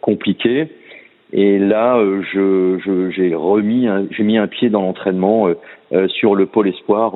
compliqué. 0.00 0.68
Et 1.32 1.58
là, 1.58 1.96
euh, 1.98 2.22
je, 2.32 3.10
j'ai 3.10 3.34
remis, 3.34 3.86
j'ai 4.10 4.22
mis 4.22 4.38
un 4.38 4.46
pied 4.46 4.70
dans 4.70 4.82
l'entraînement 4.82 5.48
euh, 5.92 6.08
sur 6.08 6.34
le 6.34 6.46
pôle 6.46 6.68
espoir 6.68 7.12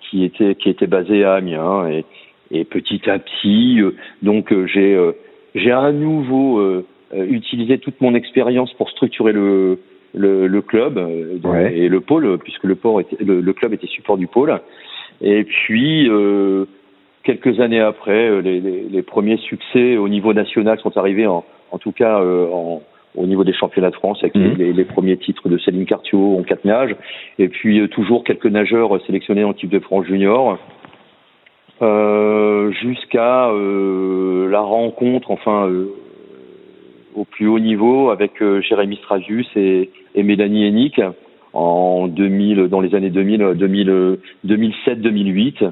qui 0.00 0.24
était 0.24 0.54
qui 0.54 0.70
était 0.70 0.86
basé 0.86 1.24
à 1.24 1.34
Amiens. 1.34 1.88
Et, 1.88 2.04
et 2.52 2.64
petit 2.64 3.08
à 3.08 3.18
petit, 3.18 3.80
donc 4.22 4.52
j'ai 4.66 4.98
j'ai 5.54 5.70
à 5.70 5.92
nouveau 5.92 6.82
utilisé 7.12 7.78
toute 7.78 8.00
mon 8.00 8.14
expérience 8.14 8.72
pour 8.74 8.90
structurer 8.90 9.32
le 9.32 9.78
le, 10.12 10.48
le 10.48 10.62
club 10.62 10.98
et 10.98 11.88
le 11.88 12.00
pôle, 12.00 12.38
puisque 12.38 12.64
le, 12.64 12.74
port 12.74 13.00
était, 13.00 13.22
le, 13.22 13.52
club 13.52 13.72
était 13.74 13.86
support 13.86 14.18
du 14.18 14.26
pôle. 14.26 14.58
Et 15.20 15.44
puis, 15.44 16.08
euh, 16.08 16.64
quelques 17.22 17.60
années 17.60 17.78
après, 17.78 18.42
les, 18.42 18.60
les, 18.60 18.80
les, 18.90 19.02
premiers 19.02 19.36
succès 19.36 19.96
au 19.98 20.08
niveau 20.08 20.32
national 20.32 20.80
sont 20.80 20.96
arrivés 20.96 21.28
en, 21.28 21.44
en 21.70 21.78
tout 21.78 21.92
cas 21.92 22.20
euh, 22.20 22.48
en, 22.50 22.82
au 23.16 23.26
niveau 23.26 23.44
des 23.44 23.52
championnats 23.52 23.90
de 23.90 23.96
France 23.96 24.18
avec 24.22 24.34
mhm. 24.34 24.54
les, 24.56 24.72
les, 24.72 24.84
premiers 24.84 25.16
titres 25.16 25.48
de 25.48 25.58
Céline 25.58 25.86
Cartiot 25.86 26.38
en 26.38 26.42
quatre 26.42 26.64
nages. 26.64 26.94
Et 27.38 27.48
puis 27.48 27.80
euh, 27.80 27.88
toujours 27.88 28.24
quelques 28.24 28.46
nageurs 28.46 29.04
sélectionnés 29.06 29.44
en 29.44 29.52
type 29.52 29.70
de 29.70 29.80
France 29.80 30.06
junior. 30.06 30.58
Euh, 31.82 32.70
jusqu'à 32.72 33.48
euh, 33.48 34.50
la 34.50 34.60
rencontre 34.60 35.30
enfin 35.30 35.66
euh, 35.66 35.86
au 37.14 37.24
plus 37.24 37.48
haut 37.48 37.58
niveau 37.58 38.10
avec 38.10 38.32
Jérémy 38.68 38.96
Strasius 38.96 39.48
et, 39.56 39.88
et 40.14 40.22
Mélanie 40.22 40.66
Hennick 40.66 41.00
en 41.54 42.06
2000 42.06 42.68
dans 42.68 42.82
les 42.82 42.94
années 42.94 43.08
2000 43.08 43.54
2000 43.54 44.18
2007 44.44 45.00
2008 45.00 45.64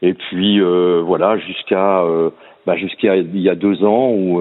et 0.00 0.14
puis 0.14 0.60
voilà 1.02 1.36
jusqu'à 1.36 2.02
bah, 2.66 2.76
jusqu'à 2.76 3.16
il 3.16 3.38
y 3.38 3.50
a 3.50 3.54
deux 3.54 3.84
ans 3.84 4.10
où 4.10 4.40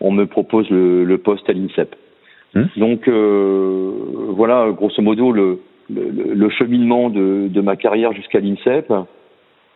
on 0.00 0.10
me 0.10 0.26
propose 0.26 0.68
le, 0.70 1.04
le 1.04 1.18
poste 1.18 1.48
à 1.48 1.52
l'INSEP. 1.52 1.94
Hmm. 2.54 2.64
Donc 2.76 3.08
euh, 3.08 3.90
voilà, 4.30 4.70
grosso 4.70 5.02
modo, 5.02 5.32
le, 5.32 5.60
le, 5.90 6.34
le 6.34 6.50
cheminement 6.50 7.10
de, 7.10 7.48
de, 7.48 7.60
ma 7.60 7.76
carrière 7.76 8.12
jusqu'à 8.12 8.40
l'INSEP. 8.40 8.92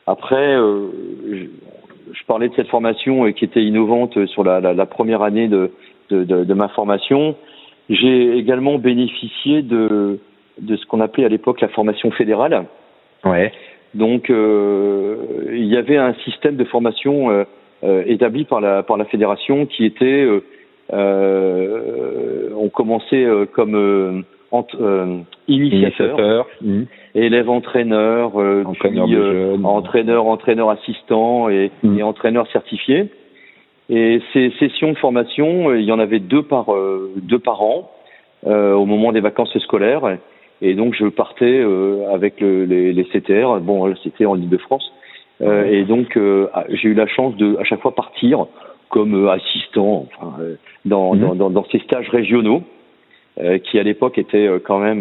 Après, 0.07 0.57
euh, 0.57 0.89
je, 1.31 1.45
je, 2.13 2.25
parlais 2.27 2.49
de 2.49 2.55
cette 2.55 2.69
formation 2.69 3.27
euh, 3.27 3.33
qui 3.33 3.45
était 3.45 3.63
innovante 3.63 4.27
sur 4.27 4.45
la, 4.45 4.61
la, 4.61 4.73
la 4.73 4.87
première 4.87 5.23
année 5.23 5.49
de, 5.49 5.71
de, 6.11 6.25
de, 6.25 6.55
ma 6.55 6.69
formation. 6.69 7.37
J'ai 7.89 8.37
également 8.37 8.79
bénéficié 8.79 9.63
de, 9.63 10.19
de 10.61 10.77
ce 10.77 10.87
qu'on 10.87 11.01
appelait 11.01 11.25
à 11.25 11.29
l'époque 11.29 11.61
la 11.61 11.69
formation 11.69 12.11
fédérale. 12.11 12.67
Ouais. 13.25 13.53
Donc, 13.95 14.31
euh, 14.31 15.17
il 15.53 15.67
y 15.67 15.77
avait 15.77 15.97
un 15.97 16.15
système 16.25 16.57
de 16.57 16.65
formation 16.65 17.31
euh, 17.31 17.41
euh, 17.41 17.45
établi 17.83 18.45
par 18.45 18.61
la 18.61 18.83
par 18.83 18.97
la 18.97 19.05
fédération 19.07 19.67
qui 19.67 19.85
était 19.85 20.05
euh, 20.05 20.45
euh 20.93 22.51
on 22.57 22.69
commençait 22.69 23.25
euh, 23.25 23.47
comme 23.47 24.25
initiateur, 25.49 26.47
mmh. 26.61 26.83
élève 27.15 27.49
entraîneur, 27.49 28.37
entraîneur, 28.67 29.07
puis, 29.07 29.65
entraîneur, 29.65 30.27
entraîneur 30.27 30.71
assistant 30.71 31.49
et, 31.49 31.71
mmh. 31.83 31.99
et, 31.99 32.03
entraîneur 32.03 32.47
certifié. 32.51 33.07
Et 33.89 34.21
ces 34.33 34.53
sessions 34.59 34.93
de 34.93 34.99
formation, 34.99 35.73
il 35.75 35.85
y 35.85 35.93
en 35.93 36.01
avait 36.01 36.19
deux 36.19 36.43
par 36.43 36.67
deux 37.17 37.39
par 37.39 37.63
an 37.63 37.91
au 38.45 38.85
moment 38.85 39.13
des 39.13 39.21
vacances 39.21 39.57
scolaires. 39.59 40.19
Et 40.61 40.75
donc 40.75 40.95
je 40.95 41.07
partais 41.07 41.65
avec 42.13 42.41
le, 42.41 42.65
les, 42.65 42.93
les, 42.93 43.05
CTR. 43.05 43.61
Bon, 43.61 43.95
c'était 44.03 44.27
en 44.27 44.37
Ile-de-France. 44.37 44.93
Euh, 44.93 45.00
et 45.41 45.85
donc, 45.85 46.17
euh, 46.17 46.49
ah, 46.53 46.65
j'ai 46.69 46.89
eu 46.89 46.95
la 46.95 47.07
chance 47.07 47.37
de 47.37 47.57
à 47.59 47.65
chaque 47.65 47.81
fois 47.81 47.95
partir 47.95 48.47
comme 48.89 49.15
euh, 49.15 49.31
assistant 49.31 50.07
enfin, 50.07 50.37
dans, 50.85 51.15
mhm. 51.15 51.37
dans, 51.37 51.51
dans, 51.51 51.65
ces 51.71 51.79
stages 51.81 52.09
régionaux 52.09 52.63
qui 53.65 53.79
à 53.79 53.83
l'époque 53.83 54.19
étaient 54.19 54.49
quand 54.65 54.81
même 54.81 55.01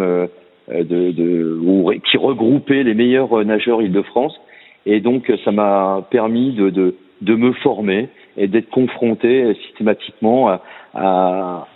de, 0.70 1.12
de 1.12 2.00
qui 2.10 2.16
regroupaient 2.16 2.84
les 2.84 2.94
meilleurs 2.94 3.44
nageurs 3.44 3.82
Île-de-France. 3.82 4.40
Et 4.86 5.02
donc, 5.02 5.30
ça 5.44 5.52
m'a 5.52 6.08
permis 6.10 6.54
de, 6.54 6.70
de, 6.70 6.96
de, 7.22 7.36
me 7.36 7.52
former 7.52 8.08
et 8.38 8.48
d'être 8.48 8.70
confronté 8.70 9.54
systématiquement 9.66 10.48
à, 10.48 10.62
à, 10.94 11.68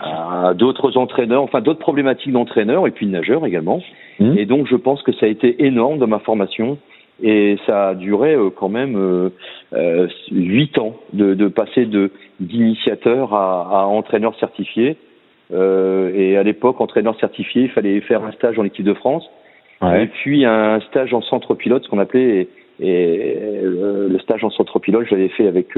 à 0.00 0.54
d'autres 0.54 0.96
entraîneurs, 0.96 1.42
enfin 1.42 1.60
d'autres 1.60 1.80
problématiques 1.80 2.32
d'entraîneurs 2.32 2.86
et 2.86 2.90
puis 2.90 3.06
de 3.06 3.12
nageurs 3.12 3.46
également. 3.46 3.80
Mhm. 4.18 4.38
Et 4.38 4.46
donc, 4.46 4.66
je 4.68 4.76
pense 4.76 5.02
que 5.02 5.12
ça 5.12 5.26
a 5.26 5.28
été 5.28 5.64
énorme 5.64 5.98
dans 5.98 6.06
ma 6.06 6.18
formation 6.18 6.78
et 7.22 7.58
ça 7.66 7.88
a 7.88 7.94
duré 7.94 8.34
euh, 8.34 8.50
quand 8.50 8.68
même 8.68 8.96
euh, 8.96 9.30
euh, 9.72 10.08
huit 10.30 10.78
ans 10.78 10.96
de, 11.12 11.34
de 11.34 11.48
passer 11.48 11.86
de 11.86 12.10
d'initiateur 12.40 13.34
à, 13.34 13.82
à, 13.82 13.84
entraîneur 13.84 14.34
certifié. 14.38 14.96
Euh, 15.52 16.12
et 16.14 16.36
à 16.36 16.42
l'époque, 16.42 16.80
entraîneur 16.80 17.18
certifié, 17.18 17.62
il 17.62 17.70
fallait 17.70 18.00
faire 18.02 18.24
un 18.24 18.32
stage 18.32 18.58
en 18.58 18.64
équipe 18.64 18.84
de 18.86 18.94
France, 18.94 19.28
ouais. 19.82 20.04
et 20.04 20.06
puis 20.06 20.44
un 20.44 20.80
stage 20.80 21.12
en 21.12 21.22
centre 21.22 21.54
pilote, 21.54 21.84
ce 21.84 21.88
qu'on 21.88 21.98
appelait. 21.98 22.48
Et, 22.82 23.60
le 23.62 24.18
stage 24.20 24.42
en 24.42 24.50
centre 24.50 24.78
pilote, 24.78 25.06
je 25.06 25.14
l'avais 25.14 25.28
fait 25.28 25.46
avec 25.46 25.68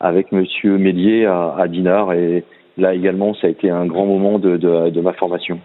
avec 0.00 0.32
Monsieur 0.32 0.78
Mélier 0.78 1.26
à, 1.26 1.54
à 1.56 1.68
Dinard, 1.68 2.12
et 2.12 2.44
là 2.76 2.94
également, 2.94 3.34
ça 3.34 3.46
a 3.46 3.50
été 3.50 3.70
un 3.70 3.86
grand 3.86 4.06
moment 4.06 4.38
de, 4.38 4.56
de, 4.56 4.90
de 4.90 5.00
ma 5.00 5.12
formation. 5.12 5.60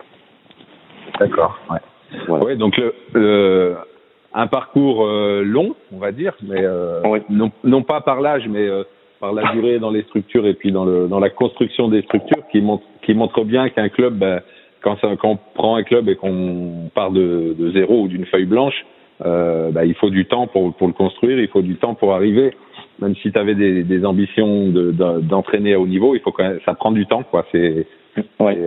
D'accord. 1.20 1.58
Ouais. 1.72 1.80
Voilà. 2.28 2.46
Ouais, 2.46 2.56
donc 2.56 2.78
le, 2.78 2.94
le, 3.14 3.76
un 4.34 4.48
parcours 4.48 5.06
euh, 5.06 5.44
long, 5.44 5.76
on 5.92 5.98
va 5.98 6.12
dire, 6.12 6.34
mais 6.48 6.64
euh, 6.64 7.02
non, 7.30 7.52
non, 7.64 7.82
pas 7.82 8.02
par 8.02 8.22
l'âge, 8.22 8.48
mais 8.48 8.68
euh, 8.68 8.84
par 9.20 9.34
la 9.34 9.52
durée 9.54 9.80
dans 9.80 9.92
les 9.92 10.04
structures 10.04 10.46
et 10.46 10.54
puis 10.54 10.72
dans, 10.72 10.86
le, 10.86 11.08
dans 11.08 11.20
la 11.20 11.30
construction 11.30 11.90
des 11.90 12.02
structures, 12.04 12.44
qui 12.52 12.62
montre, 12.62 12.84
qui 13.02 13.14
montre 13.14 13.44
bien 13.44 13.70
qu'un 13.70 13.90
club, 13.90 14.18
ben, 14.18 14.42
quand, 14.82 14.98
ça, 15.00 15.10
quand 15.20 15.32
on 15.32 15.40
prend 15.56 15.76
un 15.76 15.84
club 15.84 16.10
et 16.10 16.16
qu'on 16.16 16.90
part 16.94 17.12
de, 17.12 17.56
de 17.58 17.72
zéro 17.72 18.04
ou 18.04 18.08
d'une 18.08 18.26
feuille 18.26 18.46
blanche, 18.46 18.86
euh, 19.26 19.72
ben, 19.72 19.84
il 19.84 19.96
faut 19.96 20.10
du 20.10 20.26
temps 20.26 20.48
pour, 20.48 20.74
pour 20.76 20.88
le 20.88 20.94
construire, 20.94 21.40
il 21.40 21.48
faut 21.50 21.62
du 21.62 21.76
temps 21.76 21.96
pour 21.96 22.14
arriver. 22.14 22.54
Même 23.00 23.16
si 23.16 23.32
tu 23.32 23.40
avais 23.40 23.56
des, 23.56 23.84
des 23.84 24.06
ambitions 24.06 24.68
d'entraîner 24.68 25.72
de, 25.72 25.76
à 25.76 25.80
haut 25.80 25.88
niveau, 25.88 26.16
il 26.16 26.22
faut 26.22 26.32
quand 26.32 26.44
même, 26.44 26.60
ça 26.66 26.74
prend 26.74 26.92
du 26.92 27.06
temps, 27.06 27.24
quoi. 27.24 27.46
C'est 27.52 27.88
ouais. 28.40 28.58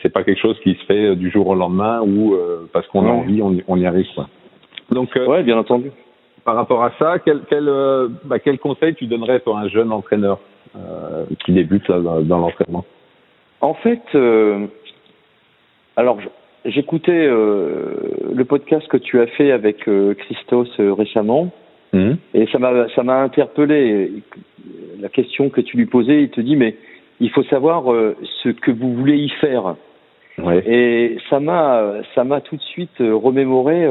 c'est 0.00 0.12
pas 0.12 0.22
quelque 0.22 0.40
chose 0.40 0.56
qui 0.62 0.74
se 0.74 0.84
fait 0.84 1.16
du 1.16 1.30
jour 1.30 1.48
au 1.48 1.54
lendemain 1.56 2.00
ou 2.00 2.36
parce 2.72 2.86
qu'on 2.88 3.04
a 3.06 3.10
envie, 3.10 3.42
on, 3.42 3.56
on 3.66 3.76
y 3.76 3.86
arrive, 3.86 4.06
quoi. 4.14 4.28
Donc, 4.92 5.16
euh, 5.16 5.26
ouais, 5.26 5.42
bien 5.42 5.58
entendu. 5.58 5.90
Par 6.44 6.56
rapport 6.56 6.82
à 6.82 6.92
ça, 6.98 7.18
quel, 7.24 7.40
quel, 7.48 7.68
euh, 7.68 8.08
bah, 8.24 8.38
quel 8.38 8.58
conseil 8.58 8.94
tu 8.94 9.06
donnerais 9.06 9.38
pour 9.40 9.56
un 9.56 9.68
jeune 9.68 9.92
entraîneur 9.92 10.38
euh, 10.76 11.24
qui 11.44 11.52
débute 11.52 11.88
là, 11.88 12.00
dans, 12.00 12.20
dans 12.20 12.38
l'entraînement? 12.38 12.84
En 13.60 13.74
fait, 13.74 14.02
alors 15.96 16.18
j'écoutais 16.64 17.26
le 17.28 18.42
podcast 18.42 18.88
que 18.88 18.96
tu 18.96 19.20
as 19.20 19.28
fait 19.28 19.52
avec 19.52 19.88
Christos 20.18 20.68
récemment, 20.78 21.52
Mhm. 21.92 22.16
et 22.34 22.46
ça 22.46 22.58
m'a 22.58 22.88
ça 22.96 23.02
m'a 23.04 23.22
interpellé. 23.22 24.10
La 25.00 25.10
question 25.10 25.48
que 25.50 25.60
tu 25.60 25.76
lui 25.76 25.86
posais, 25.86 26.22
il 26.22 26.30
te 26.30 26.40
dit 26.40 26.56
mais 26.56 26.74
il 27.20 27.30
faut 27.30 27.44
savoir 27.44 27.84
ce 28.42 28.48
que 28.48 28.72
vous 28.72 28.94
voulez 28.94 29.18
y 29.18 29.28
faire. 29.28 29.76
Ouais. 30.38 30.64
Et 30.66 31.18
ça 31.30 31.38
m'a 31.38 31.98
ça 32.16 32.24
m'a 32.24 32.40
tout 32.40 32.56
de 32.56 32.62
suite 32.62 32.98
remémoré 32.98 33.86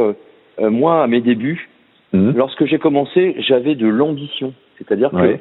moi 0.60 1.04
à 1.04 1.08
mes 1.08 1.22
débuts. 1.22 1.70
Mhm. 2.14 2.34
Lorsque 2.36 2.66
j'ai 2.66 2.78
commencé, 2.78 3.36
j'avais 3.40 3.76
de 3.76 3.88
l'ambition, 3.88 4.54
c'est-à-dire 4.78 5.12
que 5.12 5.38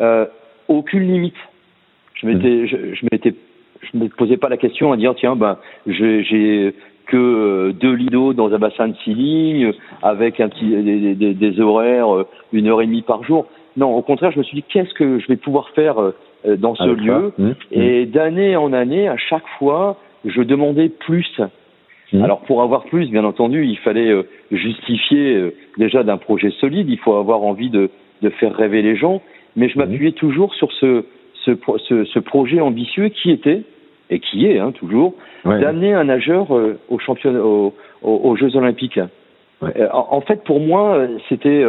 euh, 0.00 0.26
aucune 0.68 1.06
limite. 1.06 1.36
Je 2.14 2.26
m'étais, 2.26 2.66
je, 2.66 2.94
je 2.94 3.06
m'étais, 3.12 3.34
je 3.82 3.98
me 3.98 4.08
posais 4.08 4.36
pas 4.38 4.48
la 4.48 4.56
question 4.56 4.92
à 4.92 4.96
dire 4.96 5.14
tiens 5.16 5.36
ben 5.36 5.58
j'ai, 5.86 6.24
j'ai 6.24 6.74
que 7.06 7.16
euh, 7.16 7.72
deux 7.72 7.92
lidos 7.92 8.32
dans 8.32 8.52
un 8.54 8.58
bassin 8.58 8.88
de 8.88 8.96
six 9.04 9.14
lignes 9.14 9.72
avec 10.02 10.40
un 10.40 10.48
petit 10.48 10.66
des, 10.66 11.14
des, 11.14 11.34
des 11.34 11.60
horaires 11.60 12.14
euh, 12.14 12.26
une 12.52 12.68
heure 12.68 12.80
et 12.80 12.86
demie 12.86 13.02
par 13.02 13.22
jour. 13.24 13.46
Non, 13.76 13.94
au 13.94 14.02
contraire, 14.02 14.30
je 14.30 14.38
me 14.38 14.44
suis 14.44 14.56
dit 14.56 14.64
qu'est-ce 14.66 14.94
que 14.94 15.18
je 15.18 15.26
vais 15.26 15.36
pouvoir 15.36 15.68
faire 15.70 16.00
euh, 16.00 16.12
dans 16.56 16.74
ce 16.74 16.84
Avec 16.84 17.00
lieu? 17.00 17.32
Mhm. 17.36 17.54
Et 17.72 18.06
d'année 18.06 18.56
en 18.56 18.72
année, 18.72 19.08
à 19.08 19.16
chaque 19.16 19.46
fois, 19.58 19.98
je 20.24 20.40
demandais 20.40 20.88
plus. 20.88 21.28
Mhm. 22.14 22.22
Alors 22.24 22.40
pour 22.42 22.62
avoir 22.62 22.84
plus, 22.84 23.10
bien 23.10 23.24
entendu, 23.24 23.66
il 23.66 23.76
fallait 23.78 24.08
euh, 24.10 24.22
justifier 24.52 25.34
euh, 25.36 25.54
déjà 25.78 26.02
d'un 26.02 26.16
projet 26.16 26.50
solide. 26.60 26.88
Il 26.88 26.98
faut 26.98 27.14
avoir 27.14 27.42
envie 27.42 27.70
de, 27.70 27.90
de 28.22 28.30
faire 28.30 28.54
rêver 28.54 28.82
les 28.82 28.96
gens. 28.96 29.20
Mais 29.56 29.68
je 29.68 29.78
Mhm. 29.78 29.84
m'appuyais 29.84 30.12
toujours 30.12 30.54
sur 30.54 30.72
ce, 30.72 31.04
ce, 31.44 31.52
ce, 31.88 32.04
ce 32.04 32.18
projet 32.20 32.60
ambitieux 32.60 33.08
qui 33.08 33.30
était 33.30 33.62
et 34.10 34.18
qui 34.20 34.46
est 34.46 34.58
hein, 34.58 34.72
toujours 34.72 35.14
Ouais. 35.44 35.60
d'amener 35.60 35.92
un 35.92 36.04
nageur 36.04 36.56
euh, 36.56 36.78
aux 36.88 36.98
championnats, 36.98 37.44
aux, 37.44 37.74
aux- 38.02 38.20
aux 38.24 38.36
Jeux 38.36 38.56
Olympiques. 38.56 38.98
Ouais. 39.60 39.72
En, 39.92 40.06
en 40.12 40.20
fait, 40.22 40.42
pour 40.44 40.58
moi, 40.60 41.06
c'était 41.28 41.62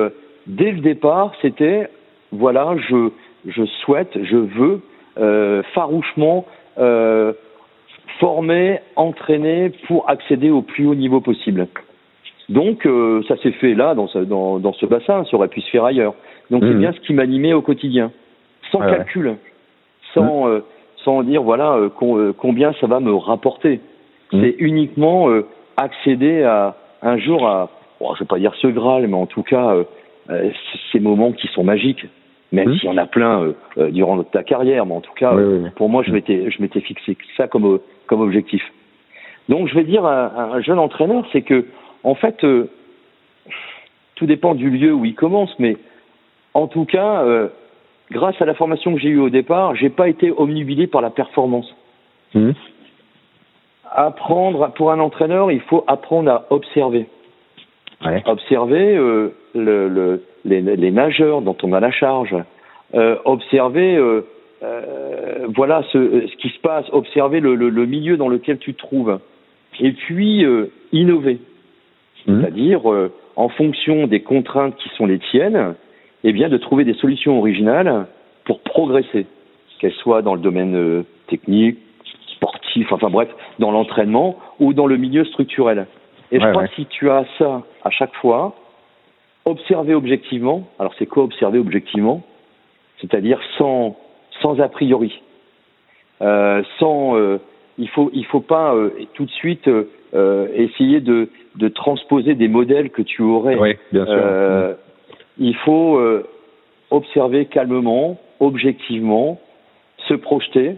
dès 0.48 0.72
le 0.72 0.80
départ, 0.80 1.34
c'était 1.42 1.90
voilà, 2.32 2.76
je 2.90 3.10
je 3.48 3.64
souhaite, 3.66 4.18
je 4.24 4.38
veux 4.38 4.82
euh, 5.20 5.62
farouchement 5.74 6.46
euh, 6.78 7.34
former, 8.20 8.80
entraîner 8.96 9.72
pour 9.88 10.10
accéder 10.10 10.50
au 10.50 10.62
plus 10.62 10.86
haut 10.88 10.96
niveau 10.96 11.22
possible. 11.22 11.68
Donc, 12.50 12.86
euh, 12.86 13.24
ça 13.28 13.38
s'est 13.38 13.52
fait 13.54 13.74
là, 13.74 13.96
dans 13.96 14.08
ce, 14.08 14.20
dans, 14.20 14.60
dans 14.60 14.74
ce 14.74 14.86
bassin, 14.86 15.26
ça 15.26 15.36
aurait 15.36 15.48
pu 15.48 15.62
se 15.62 15.70
faire 15.70 15.84
ailleurs. 15.86 16.14
Donc, 16.52 16.64
c'est 16.64 16.70
Mhm. 16.74 16.80
bien 16.80 16.94
ce 16.94 17.00
qui 17.00 17.14
m'animait 17.14 17.54
au 17.54 17.62
quotidien, 17.62 18.12
sans 18.72 18.80
Ouais, 18.80 18.86
ouais. 18.86 18.98
calcul, 18.98 19.36
sans, 20.14 20.48
euh, 20.48 20.60
sans 21.04 21.24
dire, 21.24 21.42
voilà, 21.42 21.74
euh, 21.74 21.90
com- 21.90 22.34
combien 22.38 22.74
ça 22.74 22.88
va 22.88 23.00
me 23.00 23.14
rapporter. 23.16 23.80
Mhm. 24.32 24.42
C'est 24.42 24.56
uniquement 24.60 25.30
euh, 25.30 25.48
accéder 25.78 26.44
à 26.44 26.76
un 27.02 27.18
jour 27.18 27.48
à, 27.48 27.70
bon, 28.00 28.14
je 28.16 28.20
vais 28.20 28.28
pas 28.28 28.38
dire 28.40 28.54
ce 28.62 28.68
Graal, 28.68 29.08
mais 29.08 29.18
en 29.18 29.26
tout 29.26 29.44
cas, 29.44 29.76
ces 30.92 31.00
moments 31.00 31.32
qui 31.32 31.48
sont 31.48 31.64
magiques, 31.64 32.06
même 32.56 32.70
Mhm. 32.70 32.78
s'il 32.78 32.90
y 32.90 32.92
en 32.94 32.98
a 32.98 33.06
plein 33.06 33.42
euh, 33.42 33.54
euh, 33.78 33.92
durant 33.92 34.24
ta 34.24 34.44
carrière, 34.44 34.86
mais 34.86 34.96
en 34.96 35.02
tout 35.02 35.14
cas, 35.14 35.34
pour 35.76 35.90
moi, 35.90 36.04
je 36.04 36.12
m'étais, 36.12 36.50
je 36.50 36.62
m'étais 36.62 36.80
fixé 36.80 37.18
ça 37.38 37.48
comme, 37.48 37.66
euh, 37.66 37.82
comme 38.08 38.22
objectif. 38.22 38.64
Donc, 39.50 39.68
je 39.68 39.76
vais 39.76 39.84
dire 39.84 40.06
à, 40.06 40.56
un 40.56 40.62
jeune 40.62 40.80
entraîneur, 40.80 41.26
c'est 41.32 41.42
que, 41.42 41.66
en 42.04 42.16
fait, 42.16 42.44
euh, 42.44 42.70
tout 44.16 44.26
dépend 44.26 44.56
du 44.56 44.70
lieu 44.70 44.94
où 44.94 45.06
il 45.06 45.14
commence, 45.14 45.54
mais 45.60 45.78
en 46.54 46.68
tout 46.68 46.86
cas, 46.86 47.24
euh, 47.24 47.50
grâce 48.12 48.42
à 48.42 48.46
la 48.46 48.54
formation 48.54 48.94
que 48.94 49.00
j'ai 49.00 49.10
eue 49.10 49.20
au 49.20 49.30
départ, 49.30 49.76
j'ai 49.76 49.90
pas 49.90 50.08
été 50.08 50.32
omnubilé 50.32 50.88
par 50.88 51.02
la 51.02 51.10
performance. 51.10 51.76
Mhm. 52.34 52.54
Apprendre 53.92 54.72
pour 54.76 54.92
un 54.92 55.00
entraîneur, 55.00 55.52
il 55.52 55.62
faut 55.62 55.84
apprendre 55.88 56.32
à 56.32 56.46
observer. 56.50 57.08
Ouais. 58.04 58.22
Observer 58.26 58.96
euh, 58.96 59.30
le, 59.54 59.88
le, 59.88 60.24
les, 60.44 60.62
les 60.62 60.92
nageurs 60.92 61.42
dont 61.42 61.56
on 61.64 61.74
a 61.74 61.80
la 61.80 61.92
charge. 61.92 62.36
Euh, 62.94 63.18
observer 63.26 63.96
euh, 63.96 64.22
voilà 65.56 65.84
ce, 65.92 66.28
ce 66.28 66.36
qui 66.38 66.50
se 66.50 66.60
passe. 66.60 66.86
Observer 66.92 67.40
le, 67.40 67.56
milieu 67.86 68.18
dans 68.18 68.28
lequel 68.28 68.58
tu 68.58 68.74
te 68.74 68.80
trouves. 68.80 69.20
Et 69.80 69.92
puis 69.92 70.46
innover. 70.92 71.40
Mhm. 72.28 72.42
C'est-à-dire, 72.42 72.82
en 73.36 73.50
fonction 73.50 74.08
des 74.08 74.22
contraintes 74.22 74.76
qui 74.78 74.90
sont 74.96 75.06
les 75.06 75.20
tiennes, 75.20 75.76
eh 76.24 76.32
bien, 76.32 76.50
de 76.50 76.58
trouver 76.58 76.86
des 76.86 76.94
solutions 76.96 77.38
originales 77.38 78.08
pour 78.46 78.62
progresser, 78.62 79.26
qu'elles 79.80 79.92
soient 79.94 80.22
dans 80.22 80.34
le 80.34 80.42
domaine 80.42 81.04
technique, 81.28 81.78
sportif, 82.34 82.92
enfin 82.92 83.10
bref, 83.10 83.30
dans 83.60 83.72
l'entraînement 83.72 84.38
ou 84.60 84.74
dans 84.74 84.88
le 84.88 84.98
milieu 84.98 85.26
structurel. 85.26 85.86
Et 86.32 86.40
je 86.40 86.50
crois 86.50 86.64
ouais. 86.64 86.68
que 86.68 86.76
si 86.76 86.86
tu 86.88 87.10
as 87.10 87.26
ça 87.38 87.64
à 87.84 87.90
chaque 87.90 88.14
fois, 88.16 88.56
observer 89.46 89.94
objectivement, 89.94 90.68
alors 90.80 90.94
c'est 90.98 91.06
quoi 91.06 91.24
observer 91.24 91.60
objectivement 91.60 92.24
C'est-à-dire 93.00 93.40
sans, 93.58 93.96
sans 94.42 94.60
a 94.60 94.68
priori, 94.70 95.22
euh, 96.22 96.64
sans, 96.80 97.16
euh, 97.16 97.40
il 97.78 97.90
faut, 97.90 98.10
il 98.14 98.26
faut 98.26 98.42
pas 98.42 98.74
euh, 98.74 98.90
tout 99.14 99.26
de 99.26 99.32
suite 99.32 99.68
euh, 99.68 99.90
euh, 100.14 100.48
essayer 100.56 101.00
de, 101.02 101.30
de 101.56 101.68
transposer 101.68 102.36
des 102.36 102.48
modèles 102.48 102.90
que 102.90 103.02
tu 103.02 103.22
aurais. 103.22 103.56
Ouais, 103.58 103.78
bien 103.92 104.06
sûr. 104.06 104.16
Euh, 104.18 104.74
il 105.38 105.56
faut 105.58 105.98
euh, 105.98 106.26
observer 106.90 107.46
calmement, 107.46 108.18
objectivement, 108.40 109.40
se 110.08 110.14
projeter, 110.14 110.76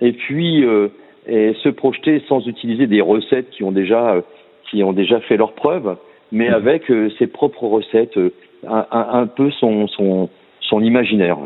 et 0.00 0.12
puis 0.12 0.64
euh, 0.64 0.88
et 1.26 1.54
se 1.62 1.68
projeter 1.68 2.22
sans 2.28 2.46
utiliser 2.46 2.86
des 2.86 3.00
recettes 3.00 3.50
qui 3.50 3.62
ont 3.64 3.72
déjà 3.72 4.14
euh, 4.14 4.20
qui 4.72 4.82
ont 4.82 4.92
déjà 4.94 5.20
fait 5.20 5.36
leurs 5.36 5.52
preuves, 5.52 5.96
mais 6.32 6.48
Mhm. 6.48 6.54
avec 6.54 6.90
euh, 6.90 7.10
ses 7.18 7.26
propres 7.26 7.64
recettes, 7.66 8.16
euh, 8.16 8.30
un, 8.64 9.26
peu 9.26 9.50
son 9.50 9.86
son 9.88 10.28
son 10.60 10.80
imaginaire. 10.80 11.36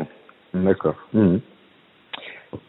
D'accord. 0.53 0.95
Mhm. 1.13 1.41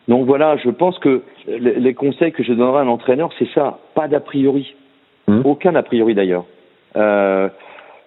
Donc 0.08 0.26
voilà, 0.26 0.56
je 0.56 0.70
pense 0.70 0.98
que 0.98 1.22
les, 1.46 1.94
conseils 1.94 2.32
que 2.32 2.42
je 2.42 2.52
donnerai 2.52 2.78
à 2.78 2.82
un 2.82 2.88
entraîneur, 2.88 3.30
c'est 3.38 3.48
ça, 3.54 3.78
pas 3.94 4.08
d'a 4.08 4.20
priori, 4.20 4.74
Mhm. 5.28 5.42
aucun 5.44 5.74
a 5.76 5.82
priori 5.82 6.14
d'ailleurs. 6.14 6.44
Euh, 6.96 7.48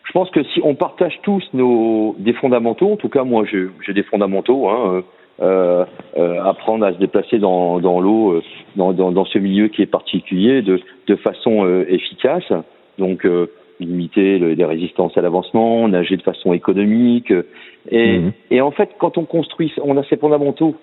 je 0.03 0.11
pense 0.11 0.29
que 0.31 0.43
si 0.43 0.59
on 0.63 0.75
partage 0.75 1.17
tous 1.23 1.43
nos 1.53 2.15
des 2.19 2.33
fondamentaux, 2.33 2.91
en 2.91 2.97
tout 2.97 3.07
cas 3.09 3.23
moi 3.23 3.45
j'ai 3.49 3.67
j'ai 3.85 3.93
des 3.93 4.03
fondamentaux, 4.03 4.67
hein, 4.67 5.03
euh, 5.41 5.85
euh, 6.17 6.41
apprendre 6.43 6.85
à 6.85 6.93
se 6.93 6.97
déplacer 6.97 7.39
dans, 7.39 7.79
dans 7.79 7.99
l'eau, 7.99 8.33
euh, 8.33 8.43
dans, 8.75 8.93
dans, 8.93 9.11
dans 9.11 9.25
ce 9.25 9.39
milieu 9.39 9.67
qui 9.69 9.81
est 9.81 9.85
particulier, 9.87 10.61
de, 10.61 10.79
de 11.07 11.15
façon 11.15 11.65
euh, 11.65 11.85
efficace, 11.89 12.51
donc 12.99 13.25
euh, 13.25 13.47
limiter 13.79 14.37
le- 14.37 14.53
les 14.53 14.65
résistances 14.65 15.17
à 15.17 15.21
l'avancement, 15.21 15.87
nager 15.87 16.17
de 16.17 16.21
façon 16.21 16.53
économique, 16.53 17.31
euh, 17.31 17.43
et, 17.89 18.19
Mhm. 18.19 18.31
et 18.51 18.61
en 18.61 18.71
fait 18.71 18.89
quand 18.99 19.17
on 19.17 19.25
construit, 19.25 19.73
on 19.81 19.97
a 19.97 20.03
ces 20.03 20.17
fondamentaux 20.17 20.75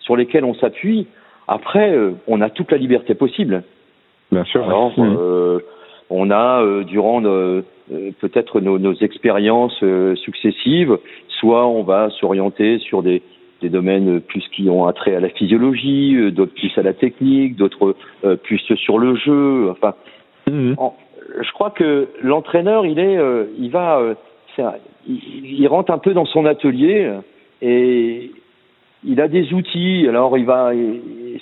sur 0.00 0.16
lesquels 0.16 0.44
on 0.44 0.54
s'appuie. 0.54 1.06
Après, 1.48 1.90
euh, 1.92 2.12
on 2.28 2.40
a 2.40 2.50
toute 2.50 2.70
la 2.70 2.78
liberté 2.78 3.14
possible. 3.14 3.62
Bien 4.30 4.44
sûr. 4.44 4.64
Alors, 4.64 4.92
Mhm. 4.98 5.16
euh, 5.18 5.58
on 6.10 6.30
a 6.30 6.62
euh, 6.62 6.84
durant 6.84 7.24
euh, 7.24 7.62
peut-être 8.20 8.60
nos, 8.60 8.78
nos 8.78 8.94
expériences 8.94 9.78
euh, 9.82 10.14
successives, 10.16 10.96
soit 11.40 11.66
on 11.66 11.82
va 11.82 12.10
s'orienter 12.10 12.78
sur 12.78 13.02
des, 13.02 13.22
des 13.66 13.72
domaines 13.78 14.20
plus 14.20 14.44
qui 14.54 14.68
ont 14.70 14.86
attrait 14.86 15.14
à 15.16 15.20
la 15.20 15.28
physiologie, 15.28 16.14
euh, 16.16 16.30
d'autres 16.30 16.54
plus 16.54 16.72
à 16.78 16.82
la 16.82 16.92
technique, 16.92 17.56
d'autres 17.56 17.96
euh, 18.24 18.36
plus 18.36 18.58
sur 18.76 18.98
le 18.98 19.16
jeu. 19.16 19.70
Enfin, 19.70 19.94
Mhm. 20.48 20.74
en- 20.78 20.94
je 21.46 21.52
crois 21.52 21.70
que 21.70 22.06
l'entraîneur, 22.22 22.86
il 22.86 22.98
est, 23.00 23.16
euh, 23.18 23.44
il 23.58 23.70
va, 23.70 24.00
un- 24.58 24.74
il, 25.08 25.60
il 25.60 25.66
rentre 25.66 25.90
un 25.92 25.98
peu 25.98 26.12
dans 26.14 26.24
son 26.26 26.46
atelier 26.46 27.10
et 27.60 28.30
il 29.04 29.20
a 29.20 29.28
des 29.28 29.52
outils. 29.52 30.06
Alors, 30.08 30.38
il 30.38 30.44
va, 30.46 30.72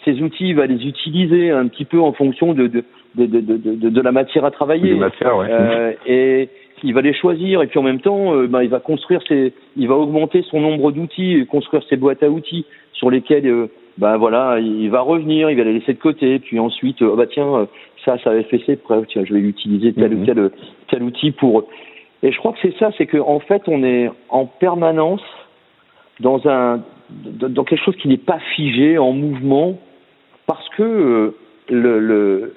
ces 0.05 0.21
outils, 0.23 0.49
il 0.49 0.57
va 0.57 0.67
les 0.67 0.87
utiliser 0.87 1.51
un 1.51 1.67
petit 1.69 1.85
peu 1.85 2.01
en 2.01 2.13
fonction 2.13 2.55
de 2.55 2.67
de 2.67 2.83
de 3.17 3.27
de, 3.27 3.41
de, 3.57 3.89
de- 3.91 4.01
la 4.01 4.11
matière 4.13 4.45
à 4.45 4.51
travailler. 4.51 4.95
Des 4.95 4.99
matières, 5.09 5.37
ouais. 5.37 5.47
Euh, 5.51 5.93
et 6.07 6.49
il 6.85 6.93
va 6.95 7.01
les 7.01 7.15
choisir 7.15 7.63
et 7.63 7.67
puis 7.67 7.79
en 7.79 7.83
même 7.83 8.01
temps, 8.01 8.35
euh, 8.35 8.47
ben, 8.47 8.63
il 8.63 8.69
va 8.69 8.79
construire 8.79 9.21
ses, 9.27 9.53
il 9.77 9.89
va 9.89 9.95
augmenter 9.97 10.43
son 10.43 10.61
nombre 10.61 10.93
d'outils, 10.93 11.47
construire 11.51 11.83
ses 11.89 11.97
boîtes 11.97 12.23
à 12.23 12.29
outils 12.29 12.67
sur 12.93 13.11
lesquelles, 13.11 13.47
euh, 13.47 13.69
ben 13.99 14.17
voilà, 14.19 14.59
il 14.61 14.91
va 14.91 15.01
revenir, 15.01 15.51
il 15.51 15.57
va 15.57 15.65
les 15.65 15.73
laisser 15.73 15.95
de 15.95 15.99
côté, 15.99 16.39
puis 16.39 16.59
ensuite, 16.61 17.01
euh, 17.03 17.17
bah 17.17 17.27
tiens, 17.27 17.55
euh, 17.55 17.67
ça, 18.05 18.19
ça 18.19 18.31
avait 18.31 18.45
fait 18.45 18.63
ses 18.67 18.77
preuves, 18.77 19.07
tiens, 19.09 19.25
je 19.25 19.33
vais 19.33 19.41
utiliser 19.41 19.93
tel 19.95 20.13
Mhm. 20.15 20.23
ou 20.23 20.27
tel 20.27 20.51
tel 20.89 21.03
outil 21.03 21.31
pour. 21.33 21.65
Et 22.23 22.31
je 22.33 22.39
crois 22.39 22.53
que 22.53 22.59
c'est 22.63 22.77
ça, 22.79 22.91
c'est 22.99 23.07
qu'en 23.07 23.37
en 23.37 23.41
fait, 23.41 23.63
on 23.67 23.83
est 23.83 24.11
en 24.29 24.47
permanence 24.47 25.25
dans 26.21 26.47
un 26.49 26.83
dans 27.11 27.65
quelque 27.65 27.85
chose 27.85 27.97
qui 27.97 28.09
n'est 28.09 28.17
pas 28.17 28.39
figé, 28.57 28.99
en 28.99 29.13
mouvement, 29.13 29.79
parce 30.47 30.69
que 30.71 31.35
le, 31.71 31.99
le 32.01 32.55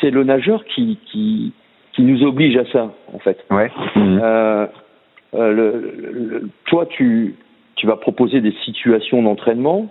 c'est 0.00 0.10
le 0.10 0.24
nageur 0.24 0.64
qui, 0.64 0.98
qui 1.06 1.52
qui 1.94 2.02
nous 2.02 2.22
oblige 2.24 2.56
à 2.56 2.64
ça, 2.66 2.92
en 3.12 3.18
fait. 3.18 3.44
Ouais. 3.50 3.70
Mhm. 3.96 4.20
Euh, 4.22 4.66
euh, 5.34 5.52
le, 5.52 5.92
le- 6.12 6.48
toi, 6.66 6.86
tu, 6.86 7.34
tu 7.76 7.86
vas 7.86 7.96
proposer 7.96 8.40
des 8.40 8.52
situations 8.64 9.22
d'entraînement 9.22 9.86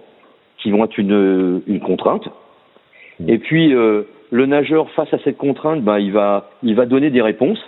qui 0.57 0.71
vont 0.71 0.83
être 0.85 0.97
une, 0.97 1.61
une 1.67 1.79
contrainte. 1.79 2.27
Mm. 3.19 3.29
Et 3.29 3.37
puis, 3.37 3.73
euh, 3.73 4.03
le 4.31 4.45
nageur 4.45 4.89
face 4.91 5.13
à 5.13 5.19
cette 5.19 5.37
contrainte, 5.37 5.81
ben 5.81 5.99
il 5.99 6.11
va 6.11 6.49
il 6.63 6.75
va 6.75 6.85
donner 6.85 7.09
des 7.09 7.21
réponses. 7.21 7.59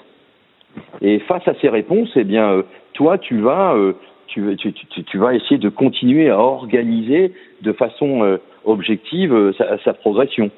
Et 1.01 1.19
face 1.19 1.47
à 1.47 1.53
ces 1.61 1.69
réponses, 1.69 2.09
eh 2.15 2.23
bien 2.23 2.49
euh, 2.49 2.63
toi 2.93 3.17
tu 3.17 3.39
vas 3.39 3.73
euh, 3.75 3.93
tu, 4.27 4.55
tu, 4.57 4.73
tu, 4.73 5.03
tu, 5.03 5.17
vas 5.17 5.33
essayer 5.33 5.57
de 5.57 5.69
continuer 5.69 6.29
à 6.29 6.39
organiser 6.39 7.33
de 7.61 7.71
façon 7.71 8.23
euh, 8.23 8.37
objective 8.65 9.53
sa, 9.57 9.77
sa, 9.79 9.93
progression. 9.93 10.49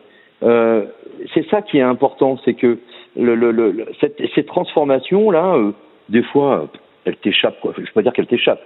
c'est 0.42 1.46
ça 1.52 1.62
qui 1.62 1.78
est 1.78 1.82
important, 1.82 2.40
c'est 2.46 2.54
que 2.54 2.80
le, 3.17 3.36
le, 3.36 3.51
le, 3.51 3.86
cette, 3.99 4.21
cette 4.36 4.47
transformation 4.47 5.32
là, 5.32 5.56
des 6.10 6.23
fois, 6.23 6.67
elle 7.06 7.17
t'échappe 7.17 7.60
quoi. 7.62 7.73
Je 7.75 7.82
peux 7.82 7.88
pas 7.93 8.01
dire 8.01 8.13
qu'elle 8.13 8.27
t'échappe. 8.27 8.62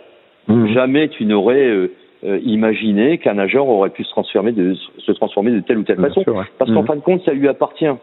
Mmh. 0.47 0.73
Jamais 0.73 1.07
tu 1.09 1.25
n'aurais 1.25 1.89
euh, 2.23 2.39
imaginer 2.43 3.17
qu'un 3.17 3.35
nageur 3.35 3.67
aurait 3.67 3.89
pu 3.89 4.03
se 4.03 4.09
transformer 4.11 4.51
de, 4.51 4.75
se 4.97 5.11
transformer 5.11 5.51
de 5.51 5.59
telle 5.61 5.79
ou 5.79 5.83
telle 5.83 5.99
façon. 5.99 6.23
Parce 6.57 6.71
qu'en 6.71 6.83
mmh. 6.83 6.87
fin 6.87 6.95
de 6.95 7.01
compte, 7.01 7.23
ça 7.23 7.33
lui 7.33 7.47
appartient. 7.47 7.93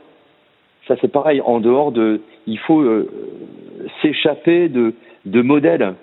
Ça, 0.86 0.96
c'est 1.00 1.12
pareil. 1.12 1.40
En 1.40 1.60
dehors 1.60 1.92
de, 1.92 2.20
il 2.46 2.58
faut 2.58 2.80
euh, 2.80 3.08
s'échapper 4.02 4.68
de, 4.68 4.94
de 5.24 5.42
modèles. 5.42 5.94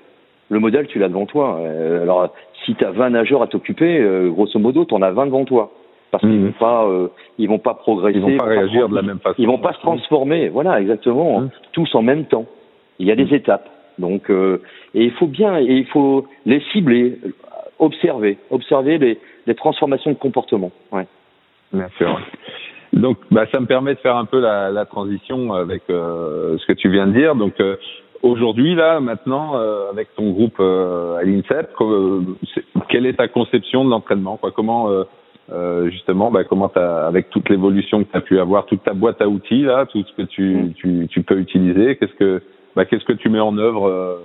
Le 0.50 0.60
modèle, 0.60 0.88
tu 0.88 1.00
l'as 1.00 1.10
devant 1.10 1.26
toi. 1.26 1.60
Euh, 1.60 2.04
alors, 2.04 2.34
si 2.64 2.76
tu 2.76 2.86
as 2.86 2.92
20 2.92 3.12
nageurs 3.12 3.42
à 3.42 3.48
t'occuper, 3.48 4.02
grosso 4.30 4.60
modo, 4.60 4.86
tu 4.86 4.94
en 4.94 5.02
as 5.02 5.12
20 5.12 5.26
devant 5.28 5.46
toi. 5.46 5.72
Parce 6.18 6.32
qu'ils 6.32 6.40
mmh. 6.40 6.46
vont 6.46 6.60
pas, 6.60 6.88
ils 7.38 7.50
vont 7.50 7.60
pas 7.60 7.74
progresser. 7.74 8.20
Ils 8.20 8.22
vont 8.22 8.38
pas 8.38 8.46
réagir 8.46 8.90
de 8.90 8.96
la 8.96 9.02
même 9.02 9.20
façon. 9.20 9.36
Ils 9.38 9.48
vont 9.48 9.58
pas 9.58 9.74
se 9.74 9.80
transformer. 9.80 10.50
Voilà, 10.50 10.80
exactement. 10.80 11.42
Mmh. 11.42 11.50
Tous 11.74 11.96
en 11.96 12.02
même 12.02 12.26
temps. 12.26 12.46
Il 13.00 13.08
y 13.08 13.12
a 13.12 13.16
des 13.16 13.34
étapes. 13.34 13.70
Donc, 14.00 14.30
et 14.30 15.04
il 15.04 15.12
faut 15.12 15.28
bien, 15.28 15.58
et 15.58 15.64
il 15.64 15.86
faut 15.88 16.26
les 16.46 16.62
cibler 16.72 17.18
observer, 17.80 18.38
observer 18.52 18.98
les, 18.98 19.20
les 19.48 19.56
transformations 19.56 20.12
de 20.12 20.18
comportement. 20.18 20.72
Ouais. 20.92 21.08
Bien 21.74 21.90
sûr. 21.98 22.20
Donc, 22.94 23.18
bah, 23.32 23.46
ça 23.52 23.60
me 23.60 23.66
permet 23.66 23.94
de 23.96 24.00
faire 24.00 24.16
un 24.16 24.26
peu 24.26 24.40
la, 24.40 24.72
la 24.72 24.86
transition 24.86 25.54
avec 25.54 25.84
euh, 25.90 26.58
ce 26.58 26.66
que 26.66 26.74
tu 26.74 26.90
viens 26.90 27.08
de 27.08 27.12
dire. 27.12 27.36
Donc, 27.36 27.60
euh, 27.60 27.76
aujourd'hui, 28.24 28.76
là, 28.76 29.02
maintenant, 29.02 29.58
euh, 29.58 29.90
avec 29.92 30.16
ton 30.16 30.32
groupe 30.32 30.60
à 30.60 31.22
l'INSEP, 31.24 31.74
quelle 32.88 33.06
est 33.06 33.18
ta 33.18 33.28
conception 33.28 33.84
de 33.84 33.90
l'entraînement 33.90 34.38
quoi? 34.38 34.52
Comment, 35.50 35.90
justement, 35.90 36.32
bah, 36.32 36.44
comment 36.44 36.72
avec 36.74 37.30
toute 37.30 37.50
l'évolution 37.50 38.04
que 38.04 38.12
tu 38.12 38.18
as 38.18 38.22
pu 38.22 38.40
avoir, 38.40 38.66
toute 38.66 38.84
ta 38.84 38.94
boîte 38.94 39.22
à 39.22 39.28
outils, 39.28 39.64
là, 39.64 39.86
tout 39.86 40.04
ce 40.04 40.14
que 40.14 40.28
tu, 40.28 40.56
mmh. 40.56 40.74
tu, 40.74 41.08
tu 41.10 41.22
peux 41.24 41.38
utiliser, 41.38 41.98
qu'est-ce 41.98 42.16
que, 42.16 42.42
bah, 42.76 42.86
qu'est-ce 42.86 43.06
que 43.06 43.14
tu 43.14 43.30
mets 43.30 43.40
en 43.40 43.58
œuvre 43.58 44.18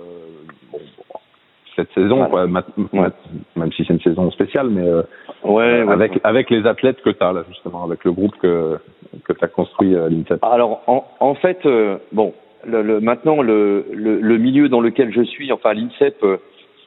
cette 1.75 1.91
saison, 1.93 2.25
quoi, 2.25 2.47
même 2.47 3.71
si 3.71 3.85
c'est 3.85 3.93
une 3.93 4.01
saison 4.01 4.29
spéciale, 4.31 4.69
mais 4.69 4.85
euh, 4.85 5.03
ouais, 5.43 5.85
avec 5.89 6.19
avec 6.23 6.49
les 6.49 6.65
athlètes 6.65 7.01
que 7.01 7.09
tu 7.09 7.23
as 7.23 7.31
là 7.31 7.43
justement, 7.49 7.83
avec 7.83 8.03
le 8.03 8.11
groupe 8.11 8.35
que 8.37 8.77
que 9.23 9.33
tu 9.33 9.43
as 9.43 9.47
construit 9.47 9.95
à 9.95 10.09
l'INSEP. 10.09 10.43
Alors 10.43 10.81
en, 10.87 11.05
en 11.19 11.35
fait, 11.35 11.65
euh, 11.65 11.97
bon, 12.11 12.33
le, 12.65 12.81
le, 12.81 12.99
maintenant 12.99 13.41
le, 13.41 13.85
le, 13.93 14.19
le 14.19 14.37
milieu 14.37 14.69
dans 14.69 14.81
lequel 14.81 15.13
je 15.13 15.21
suis, 15.21 15.51
enfin 15.51 15.73
l'INSEP, 15.73 16.23
euh, 16.23 16.37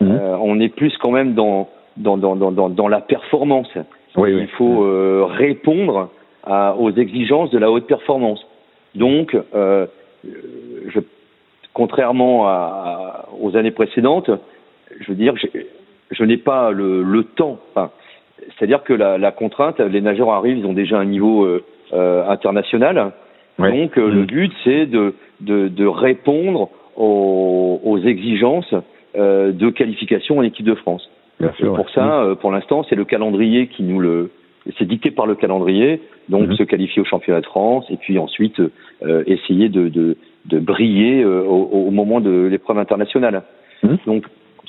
mhm. 0.01 0.21
on 0.41 0.61
est 0.61 0.69
plus 0.69 0.97
quand 0.99 1.11
même 1.11 1.35
dans 1.35 1.69
dans 1.97 2.17
dans 2.17 2.37
dans 2.37 2.69
dans, 2.69 2.89
la 2.89 3.01
performance. 3.01 3.73
Oui, 4.17 4.37
Il 4.39 4.49
faut 4.49 4.85
mhm. 4.85 5.25
répondre 5.25 6.11
à, 6.45 6.77
aux 6.77 6.93
exigences 6.93 7.51
de 7.51 7.59
la 7.59 7.71
haute 7.71 7.87
performance. 7.87 8.47
Donc, 8.95 9.37
je, 9.53 11.01
contrairement 11.73 12.47
à, 12.47 13.29
aux 13.41 13.57
années 13.57 13.73
précédentes, 13.73 14.31
je 15.01 15.09
veux 15.09 15.17
dire, 15.17 15.35
je 16.11 16.25
n'ai 16.25 16.37
pas 16.37 16.71
le, 16.71 17.03
le 17.03 17.25
temps. 17.25 17.59
Enfin, 17.71 17.91
C'est-à-dire 18.57 18.83
que 18.83 18.93
la, 18.93 19.19
la, 19.19 19.33
contrainte, 19.33 19.81
les 19.81 20.01
nageurs 20.01 20.31
arrivent, 20.31 20.59
ils 20.59 20.67
ont 20.67 20.73
déjà 20.73 20.99
un 20.99 21.05
niveau 21.05 21.45
euh, 21.45 21.65
euh 21.93 22.25
international. 22.29 23.13
Donc 23.59 23.99
euh, 23.99 24.09
le 24.11 24.23
mm. 24.23 24.27
but, 24.27 24.53
c'est 24.65 24.87
de, 24.87 25.15
de, 25.41 25.69
de, 25.69 25.87
répondre 25.87 26.71
aux, 26.97 27.81
aux 27.85 27.99
exigences 27.99 28.75
euh, 29.17 29.53
de 29.53 29.71
qualification 29.71 30.39
en 30.39 30.43
équipe 30.43 30.67
de 30.67 30.75
France. 30.75 31.09
Bien 31.41 31.53
sûr, 31.55 31.75
pour 31.75 31.91
ça, 31.91 32.23
euh, 32.23 32.35
pour 32.35 32.53
l'instant, 32.53 32.85
c'est 32.89 32.95
le 32.95 33.05
calendrier 33.05 33.67
qui 33.67 33.83
nous 33.83 34.01
le, 34.01 34.31
c'est 34.79 34.87
dicté 34.87 35.11
par 35.11 35.27
le 35.27 35.35
calendrier. 35.35 36.01
Donc 36.29 36.49
mm-hmm. 36.49 36.57
se 36.57 36.63
qualifier 36.63 37.03
au 37.03 37.05
championnat 37.05 37.41
de 37.41 37.47
France 37.47 37.85
et 37.91 37.99
puis 37.99 38.19
ensuite 38.19 38.61
essayer 39.27 39.69
de, 39.69 39.91
de, 39.91 40.17
de 40.47 40.59
briller 40.59 41.23
au, 41.23 41.69
au, 41.71 41.91
moment 41.91 42.21
de 42.21 42.47
l'épreuve 42.47 42.79
internationale. 42.79 43.43
Mm. 43.83 43.97
Donc 44.07 44.25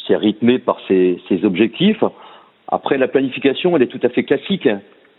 c'est 0.08 0.16
rythmé 0.16 0.60
par 0.60 0.80
ses, 0.88 1.20
objectifs. 1.44 2.04
Après, 2.68 2.98
la 2.98 3.08
planification, 3.08 3.76
elle 3.76 3.84
est 3.84 3.88
tout 3.88 4.00
à 4.04 4.10
fait 4.10 4.24
classique. 4.24 4.68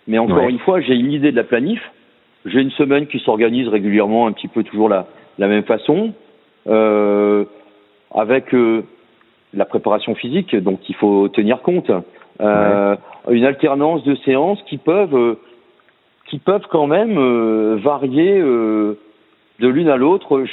Mais 0.07 0.19
encore 0.19 0.49
une 0.49 0.59
fois, 0.61 0.81
j'ai 0.81 0.95
une 0.95 1.13
idée 1.13 1.33
de 1.33 1.37
la 1.37 1.45
planif. 1.45 1.81
J'ai 2.45 2.61
une 2.61 2.71
semaine 2.73 3.07
qui 3.07 3.19
s'organise 3.21 3.69
régulièrement, 3.69 4.27
un 4.27 4.33
petit 4.33 4.49
peu 4.49 4.63
toujours 4.63 4.89
la, 4.89 5.07
la 5.39 5.49
même 5.49 5.65
façon, 5.65 6.13
euh, 6.69 7.45
avec 8.15 8.55
euh, 8.55 8.83
la 9.55 9.65
préparation 9.65 10.15
physique, 10.15 10.55
dont 10.57 10.79
il 10.89 10.95
faut 10.95 11.29
tenir 11.29 11.63
compte. 11.63 11.91
Euh, 12.41 12.97
une 13.31 13.45
alternance 13.45 14.05
de 14.05 14.15
séances 14.17 14.63
qui 14.69 14.77
peuvent, 14.77 15.37
qui 16.29 16.39
peuvent 16.39 16.67
quand 16.71 16.87
même 16.87 17.17
varier 17.77 18.39
de 18.39 19.69
l'une 19.69 19.89
à 19.89 19.97
l'autre. 19.97 20.45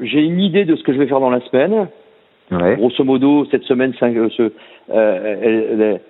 J'ai 0.00 0.20
une 0.20 0.40
idée 0.40 0.64
de 0.64 0.76
ce 0.76 0.82
que 0.82 0.92
je 0.92 0.98
vais 0.98 1.06
faire 1.06 1.20
dans 1.20 1.30
la 1.30 1.40
semaine. 1.40 1.88
Ouais. 2.50 2.76
Grosso 2.76 3.04
modo, 3.04 3.46
cette 3.50 3.64
semaine, 3.64 3.94
euh, 4.02 4.28
euh, 4.90 5.36
elle, 5.42 6.00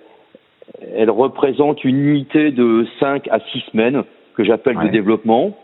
elle, 0.95 1.09
représente 1.09 1.83
une 1.83 2.09
unité 2.09 2.51
de 2.51 2.85
5 2.99 3.27
à 3.29 3.39
6 3.39 3.59
semaines 3.71 4.03
que 4.35 4.43
j'appelle 4.43 4.77
de 4.77 4.89
développement 4.89 5.55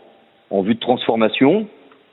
en 0.50 0.62
vue 0.62 0.74
de 0.74 0.80
transformation 0.80 1.66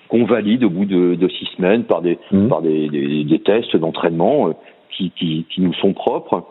qu'on 0.10 0.26
valide 0.26 0.64
au 0.64 0.70
bout 0.70 0.86
de, 0.86 1.16
de 1.16 1.28
six 1.30 1.46
semaines 1.56 1.84
par 1.86 2.02
des, 2.02 2.18
mmh. 2.32 2.48
par 2.48 2.62
des, 2.62 2.90
des, 2.90 3.24
des 3.24 3.40
tests 3.40 3.78
d'entraînement 3.78 4.50
euh, 4.50 4.52
qui, 4.90 5.12
qui, 5.12 5.46
qui, 5.50 5.62
nous 5.62 5.74
sont 5.76 5.94
propres. 5.94 6.44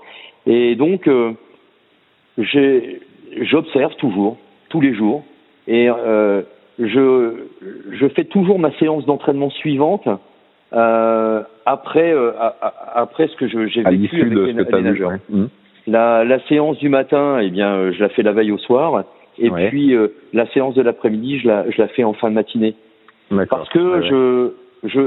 Et 0.47 0.77
donc, 0.77 1.09
euh, 1.09 1.33
j'observe 2.38 3.94
toujours, 3.97 4.38
tous 4.71 4.81
les 4.81 4.94
jours, 4.94 5.25
et 5.66 5.90
euh, 5.90 6.42
je, 6.79 7.33
je 7.92 8.09
fais 8.09 8.25
toujours 8.25 8.59
ma 8.59 8.71
séance 8.79 9.05
d'entraînement 9.05 9.51
suivante 9.51 10.09
euh, 10.73 11.42
après, 11.66 12.12
euh, 12.12 12.33
après 12.94 13.29
ce 13.29 13.37
que 13.37 13.49
j'ai 13.49 13.83
vécu 13.83 14.21
avec 14.23 14.35
les, 14.35 14.53
les 14.53 14.83
nageurs. 14.83 15.12
Mmh. 15.29 15.44
La, 15.87 16.23
la, 16.25 16.38
séance 16.47 16.79
du 16.79 16.90
matin, 16.90 17.38
eh 17.40 17.51
bien, 17.51 17.75
euh, 17.75 17.92
je 17.92 18.01
la 18.01 18.11
fais 18.11 18.23
la 18.23 18.33
veille 18.33 18.53
au 18.53 18.59
soir, 18.59 19.05
et 19.38 19.51
puis 19.51 19.94
euh, 19.94 20.09
la 20.33 20.47
séance 20.49 20.75
de 20.75 20.83
l'après-midi, 20.83 21.38
je 21.38 21.49
la, 21.49 21.71
je 21.71 21.81
la 21.81 21.88
fais 21.88 22.05
en 22.05 22.12
fin 22.12 22.29
de 22.29 22.35
matinée. 22.35 22.75
Parce 23.51 23.69
que 23.69 24.03
je, 24.03 24.88
je, 24.88 25.01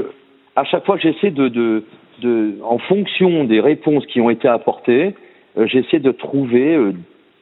à 0.56 0.64
chaque 0.64 0.84
fois, 0.84 0.96
j'essaie 0.98 1.30
de, 1.30 1.48
de, 1.48 1.84
de, 2.20 2.54
en 2.62 2.78
fonction 2.78 3.44
des 3.44 3.60
réponses 3.60 4.06
qui 4.06 4.20
ont 4.20 4.30
été 4.30 4.48
apportées, 4.48 5.14
j'essaie 5.56 5.98
de 5.98 6.12
trouver 6.12 6.78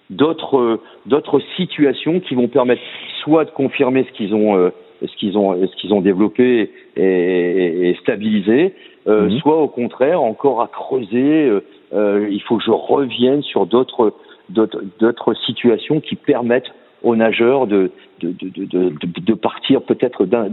d'autres, 0.08 0.80
d'autres 1.06 1.40
situations 1.56 2.20
qui 2.20 2.34
vont 2.34 2.48
permettre 2.48 2.82
soit 3.22 3.44
de 3.44 3.50
confirmer 3.50 4.04
ce 4.04 4.12
qu'ils 4.12 4.34
ont 4.34 4.72
ce 5.06 5.16
qu'ils 5.16 5.36
ont, 5.38 5.54
ce 5.66 5.76
qu'ils 5.76 5.92
ont 5.92 6.00
développé 6.00 6.70
et, 6.96 7.90
et 7.90 7.94
stabilisé, 8.02 8.74
euh, 9.06 9.24
mhm. 9.24 9.38
soit 9.38 9.56
au 9.56 9.68
contraire 9.68 10.22
encore 10.22 10.60
à 10.60 10.68
creuser. 10.68 11.48
Euh, 11.48 11.64
euh, 11.92 12.28
il 12.30 12.40
faut 12.42 12.56
que 12.58 12.64
je 12.64 12.70
revienne 12.70 13.42
sur 13.42 13.66
d'autres 13.66 14.14
d'autres 14.48 15.34
situations 15.46 16.00
qui 16.00 16.16
permettent 16.16 16.72
aux 17.02 17.16
nageurs 17.16 17.66
de 17.66 17.90
de, 18.20 18.32
de, 18.32 18.48
de, 18.64 18.92
de 19.20 19.34
partir 19.34 19.82
peut-être 19.82 20.26
d'un 20.26 20.48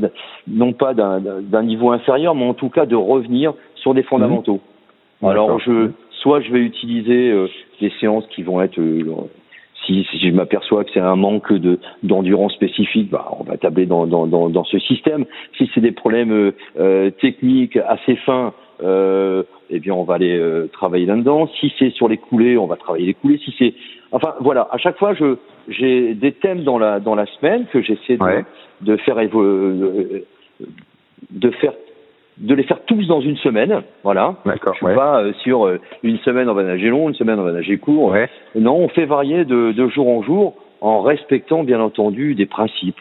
non 0.47 0.73
pas 0.73 0.93
d'un 0.93 1.63
niveau 1.63 1.91
inférieur, 1.91 2.35
mais 2.35 2.45
en 2.45 2.53
tout 2.53 2.69
cas 2.69 2.85
de 2.85 2.95
revenir 2.95 3.53
sur 3.75 3.93
des 3.93 4.03
fondamentaux. 4.03 4.61
Mhm. 5.21 5.29
Alors 5.29 5.59
je 5.59 5.91
soit 6.21 6.41
je 6.41 6.51
vais 6.51 6.59
utiliser 6.59 7.33
des 7.81 7.91
séances 7.99 8.25
qui 8.27 8.43
vont 8.43 8.61
être 8.61 8.79
si, 9.87 10.05
si 10.11 10.19
je 10.19 10.33
m'aperçois 10.33 10.83
que 10.83 10.91
c'est 10.93 10.99
un 10.99 11.15
manque 11.15 11.51
de 11.53 11.79
d'endurance 12.03 12.53
spécifique, 12.53 13.09
bah, 13.09 13.27
on 13.39 13.43
va 13.43 13.57
tabler 13.57 13.85
dans, 13.85 14.05
dans, 14.05 14.27
dans, 14.27 14.49
dans 14.49 14.63
ce 14.65 14.77
système. 14.79 15.25
Si 15.57 15.69
c'est 15.73 15.81
des 15.81 15.91
problèmes 15.91 16.31
euh, 16.31 16.51
euh 16.79 17.09
techniques 17.09 17.77
assez 17.77 18.15
fins, 18.17 18.53
euh, 18.83 19.43
eh 19.69 19.79
bien 19.79 19.93
on 19.93 20.03
va 20.03 20.15
aller 20.15 20.37
euh, 20.37 20.67
travailler 20.71 21.05
là-dedans. 21.05 21.47
Si 21.59 21.73
c'est 21.79 21.89
sur 21.91 22.07
les 22.07 22.17
coulées, 22.17 22.57
on 22.57 22.67
va 22.67 22.75
travailler 22.75 23.07
les 23.07 23.13
coulées. 23.13 23.39
Si 23.43 23.53
c'est, 23.57 23.73
enfin 24.11 24.35
voilà, 24.39 24.67
à 24.71 24.77
chaque 24.77 24.97
fois 24.97 25.13
je 25.13 25.37
j'ai 25.67 26.13
des 26.13 26.31
thèmes 26.31 26.63
dans 26.63 26.77
la 26.77 26.99
dans 26.99 27.15
la 27.15 27.25
semaine 27.25 27.65
que 27.71 27.81
j'essaie 27.81 28.17
de, 28.17 28.43
de 28.81 28.97
faire 28.97 29.19
évoluer 29.19 30.25
de 31.31 31.49
faire 31.51 31.73
de 32.37 32.53
les 32.53 32.63
faire 32.63 32.81
tous 32.85 33.07
dans 33.07 33.19
une 33.19 33.37
semaine, 33.37 33.81
voilà. 34.03 34.35
D'accord. 34.45 34.75
Je 34.79 34.85
suis 34.85 34.95
pas 34.95 35.21
euh, 35.21 35.33
sur 35.41 35.65
euh, 35.65 35.79
une 36.03 36.19
semaine 36.19 36.49
on 36.49 36.53
va 36.53 36.63
nager 36.63 36.89
long, 36.89 37.09
une 37.09 37.15
semaine 37.15 37.39
on 37.39 37.43
va 37.43 37.51
nager 37.51 37.77
court. 37.77 38.11
Ouais. 38.11 38.29
Non, 38.55 38.75
on 38.75 38.89
fait 38.89 39.05
varier 39.05 39.43
de, 39.43 39.71
de, 39.71 39.87
jour 39.87 40.07
en 40.07 40.21
jour 40.21 40.55
en 40.81 41.01
respectant 41.01 41.63
bien 41.63 41.79
entendu 41.79 42.35
des 42.35 42.45
principes, 42.45 42.99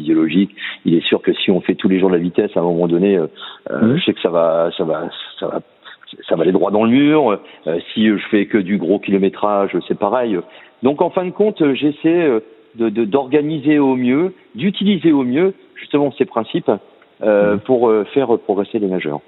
physiologique. 0.00 0.54
Il 0.84 0.94
est 0.94 1.04
sûr 1.06 1.22
que 1.22 1.32
si 1.32 1.50
on 1.50 1.60
fait 1.60 1.74
tous 1.74 1.88
les 1.88 2.00
jours 2.00 2.10
de 2.10 2.16
la 2.16 2.22
vitesse, 2.22 2.50
à 2.56 2.60
un 2.60 2.64
moment 2.64 2.88
donné, 2.88 3.16
euh, 3.16 3.26
mmh. 3.70 3.96
je 3.96 4.04
sais 4.04 4.12
que 4.14 4.20
ça 4.20 4.30
va, 4.30 4.70
ça 4.76 4.84
va, 4.84 5.08
ça 5.38 5.46
va, 5.46 5.60
ça 6.28 6.36
va 6.36 6.42
aller 6.42 6.52
droit 6.52 6.70
dans 6.70 6.84
le 6.84 6.90
mur. 6.90 7.38
si 7.92 8.06
je 8.06 8.28
fais 8.30 8.46
que 8.46 8.58
du 8.58 8.78
gros 8.78 8.98
kilométrage, 8.98 9.76
c'est 9.86 9.98
pareil. 9.98 10.38
Donc 10.82 11.02
en 11.02 11.10
fin 11.10 11.24
de 11.24 11.30
compte, 11.30 11.62
j'essaie 11.74 12.40
d'organiser 12.74 13.78
au 13.78 13.96
mieux, 13.96 14.34
d'utiliser 14.54 15.12
au 15.12 15.24
mieux 15.24 15.54
justement 15.74 16.12
ces 16.12 16.24
principes 16.24 16.70
euh, 17.22 17.56
mmh. 17.56 17.60
pour 17.60 17.88
euh, 17.88 18.04
faire 18.14 18.38
progresser 18.38 18.78
les 18.78 18.88
nageurs. 18.88 19.20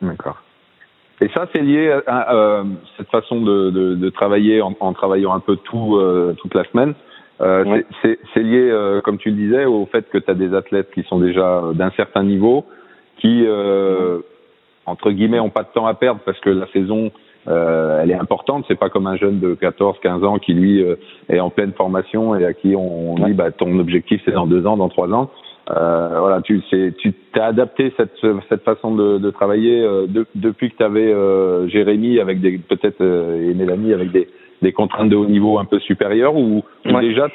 D'accord. 0.00 0.38
Et 1.20 1.28
ça, 1.34 1.48
c'est 1.52 1.62
lié 1.62 1.90
à, 2.06 2.32
euh, 2.32 2.64
cette 2.96 3.08
façon 3.08 3.40
de, 3.40 3.70
de, 3.70 3.94
de 3.94 4.10
travailler 4.10 4.62
en, 4.62 4.74
en, 4.78 4.92
travaillant 4.92 5.34
un 5.34 5.40
peu 5.40 5.56
tout 5.56 5.96
euh, 5.96 6.34
toute 6.40 6.54
la 6.54 6.64
semaine. 6.64 6.94
Euh, 7.40 7.82
C'est 8.02 8.42
lié, 8.42 8.68
euh, 8.70 9.00
comme 9.00 9.18
tu 9.18 9.30
le 9.30 9.36
disais, 9.36 9.64
au 9.64 9.86
fait 9.86 10.08
que 10.10 10.18
tu 10.18 10.30
as 10.30 10.34
des 10.34 10.54
athlètes 10.54 10.90
qui 10.92 11.02
sont 11.04 11.18
déjà 11.18 11.62
d'un 11.74 11.90
certain 11.90 12.22
niveau, 12.22 12.64
qui 13.18 13.46
entre 14.86 15.10
guillemets 15.10 15.40
ont 15.40 15.50
pas 15.50 15.62
de 15.62 15.68
temps 15.74 15.86
à 15.86 15.94
perdre 15.94 16.20
parce 16.24 16.40
que 16.40 16.50
la 16.50 16.66
saison 16.68 17.10
elle 17.46 18.10
est 18.10 18.18
importante. 18.18 18.64
C'est 18.68 18.78
pas 18.78 18.90
comme 18.90 19.06
un 19.06 19.16
jeune 19.16 19.40
de 19.40 19.54
14, 19.54 19.98
15 20.02 20.24
ans 20.24 20.38
qui 20.38 20.54
lui 20.54 20.84
est 21.28 21.40
en 21.40 21.50
pleine 21.50 21.72
formation 21.72 22.34
et 22.36 22.44
à 22.44 22.52
qui 22.52 22.74
on, 22.76 23.14
dit 23.16 23.32
bah 23.32 23.50
ton 23.50 23.78
objectif 23.78 24.20
c'est 24.24 24.32
dans 24.32 24.46
deux 24.46 24.66
ans, 24.66 24.76
dans 24.76 24.88
trois 24.88 25.12
ans. 25.12 25.30
Euh, 25.70 26.16
voilà, 26.18 26.40
tu 26.40 26.62
tu 26.98 27.12
t'as 27.34 27.46
adapté 27.46 27.92
cette 27.96 28.18
cette 28.48 28.62
façon 28.62 28.94
de, 28.94 29.18
de 29.18 29.30
travailler 29.30 29.82
euh, 29.82 30.06
depuis 30.34 30.70
que 30.70 30.76
tu 30.76 30.82
avais 30.82 31.12
euh, 31.12 31.68
Jérémy 31.68 32.20
avec 32.20 32.40
des 32.40 32.56
peut-être 32.56 33.02
et 33.02 33.52
Mélanie 33.52 33.92
avec 33.92 34.10
des 34.10 34.28
des 34.62 34.72
contraintes 34.72 35.08
de 35.08 35.16
haut 35.16 35.26
niveau 35.26 35.58
un 35.58 35.64
peu 35.64 35.78
supérieures 35.80 36.36
ou, 36.36 36.62
déjà 36.84 37.28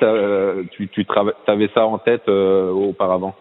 tu 0.72 0.88
tu 0.88 1.06
avais 1.48 1.70
ça 1.74 1.86
en 1.86 1.98
tête 1.98 2.28
auparavant? 2.30 3.36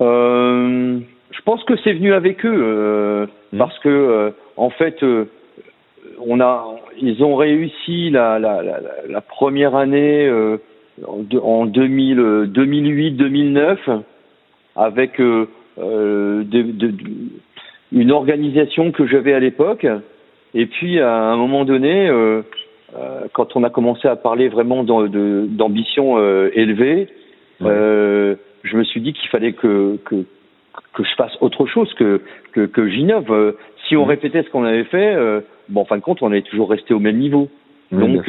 Je 0.00 1.42
pense 1.44 1.62
que 1.64 1.74
c'est 1.84 1.92
venu 1.92 2.12
avec 2.12 2.44
eux 2.44 3.28
mmh. 3.52 3.58
parce 3.58 3.78
que 3.80 4.32
en 4.56 4.70
fait 4.70 5.04
on 6.20 6.40
a 6.40 6.66
ils 6.98 7.22
ont 7.22 7.36
réussi 7.36 8.10
la 8.10 8.38
la, 8.38 8.62
la, 8.62 8.80
la 9.08 9.20
première 9.20 9.76
année 9.76 10.28
en 11.04 11.66
2008-2009 11.66 13.76
euh, 13.88 13.98
avec 14.74 15.20
euh, 15.20 15.46
euh 15.78 16.42
une 17.92 18.10
organisation 18.10 18.90
que 18.90 19.06
j'avais 19.06 19.32
à 19.32 19.38
l'époque. 19.38 19.86
Et 20.54 20.66
puis 20.66 21.00
à 21.00 21.14
un 21.14 21.36
moment 21.36 21.64
donné, 21.64 22.08
euh, 22.08 22.42
quand 23.32 23.56
on 23.56 23.64
a 23.64 23.70
commencé 23.70 24.08
à 24.08 24.16
parler 24.16 24.48
vraiment 24.48 24.84
d'ambition 24.84 26.18
élevée, 26.48 27.08
je 27.60 28.76
me 28.76 28.84
suis 28.84 29.00
dit 29.00 29.12
qu'il 29.12 29.28
fallait 29.28 29.52
que, 29.52 29.96
que, 30.04 30.24
que 30.94 31.04
je 31.04 31.14
fasse 31.16 31.36
autre 31.40 31.66
chose, 31.66 31.92
que, 31.94 32.20
que, 32.52 32.66
que 32.66 32.88
j'innove. 32.88 33.54
Si 33.86 33.96
on 33.96 34.04
mmh. 34.06 34.08
répétait 34.08 34.42
ce 34.42 34.50
qu'on 34.50 34.64
avait 34.64 34.84
fait, 34.84 35.16
bon, 35.68 35.82
en 35.82 35.84
fin 35.84 35.96
de 35.96 36.02
compte, 36.02 36.22
on 36.22 36.32
allait 36.32 36.42
toujours 36.42 36.70
rester 36.70 36.94
au 36.94 37.00
même 37.00 37.18
niveau. 37.18 37.48
Donc, 37.92 38.28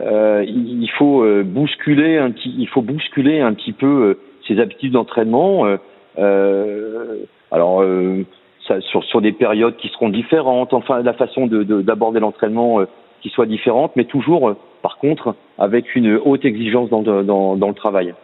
euh, 0.00 0.44
il 0.46 0.88
faut 0.96 1.24
euh, 1.24 1.42
bousculer 1.42 2.16
un 2.16 2.30
petit, 2.30 2.54
il 2.56 2.68
faut 2.68 2.82
bousculer 2.82 3.40
un 3.40 3.52
petit 3.54 3.72
peu 3.72 3.86
euh, 3.86 4.18
ses 4.46 4.60
habitudes 4.60 4.92
d'entraînement. 4.92 5.66
Euh, 6.18 7.16
alors 7.50 7.84
ça, 8.70 8.80
sur, 8.80 9.02
sur 9.04 9.20
des 9.20 9.32
périodes 9.32 9.76
qui 9.76 9.88
seront 9.88 10.08
différentes, 10.08 10.72
enfin 10.72 11.02
la 11.02 11.12
façon 11.12 11.46
de, 11.46 11.62
d'aborder 11.82 12.20
l'entraînement 12.20 12.80
qui 13.20 13.28
soit 13.30 13.46
différente, 13.46 13.92
mais 13.96 14.04
toujours, 14.04 14.54
par 14.82 14.98
contre, 14.98 15.34
avec 15.58 15.94
une 15.96 16.16
haute 16.24 16.44
exigence 16.44 16.88
dans, 16.90 17.02
dans, 17.02 17.56
dans 17.56 17.68
le 17.68 17.74
travail. 17.74 18.14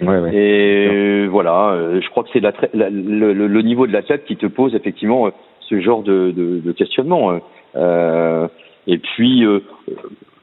Ouais, 0.00 0.18
ouais. 0.18 0.34
Et 0.34 1.26
voilà, 1.26 1.76
je 2.00 2.08
crois 2.10 2.24
que 2.24 2.30
c'est 2.32 2.42
le, 2.74 3.32
le, 3.32 3.62
niveau 3.62 3.86
de 3.86 3.92
l'athlète 3.92 4.24
qui 4.24 4.36
te 4.36 4.46
pose 4.46 4.74
effectivement 4.74 5.30
ce 5.60 5.80
genre 5.80 6.02
de, 6.02 6.32
de, 6.32 6.58
de 6.58 6.72
questionnement. 6.72 7.40
Euh, 7.76 8.48
et 8.86 8.98
puis, 8.98 9.44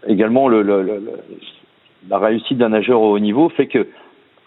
également 0.08 0.48
le, 0.48 0.62
le, 0.62 0.82
le, 0.82 1.02
la 2.10 2.20
réussite 2.20 2.58
d'un 2.58 2.70
nageur 2.70 3.02
au 3.02 3.14
haut 3.14 3.20
niveau 3.20 3.50
fait 3.50 3.68
que 3.68 3.88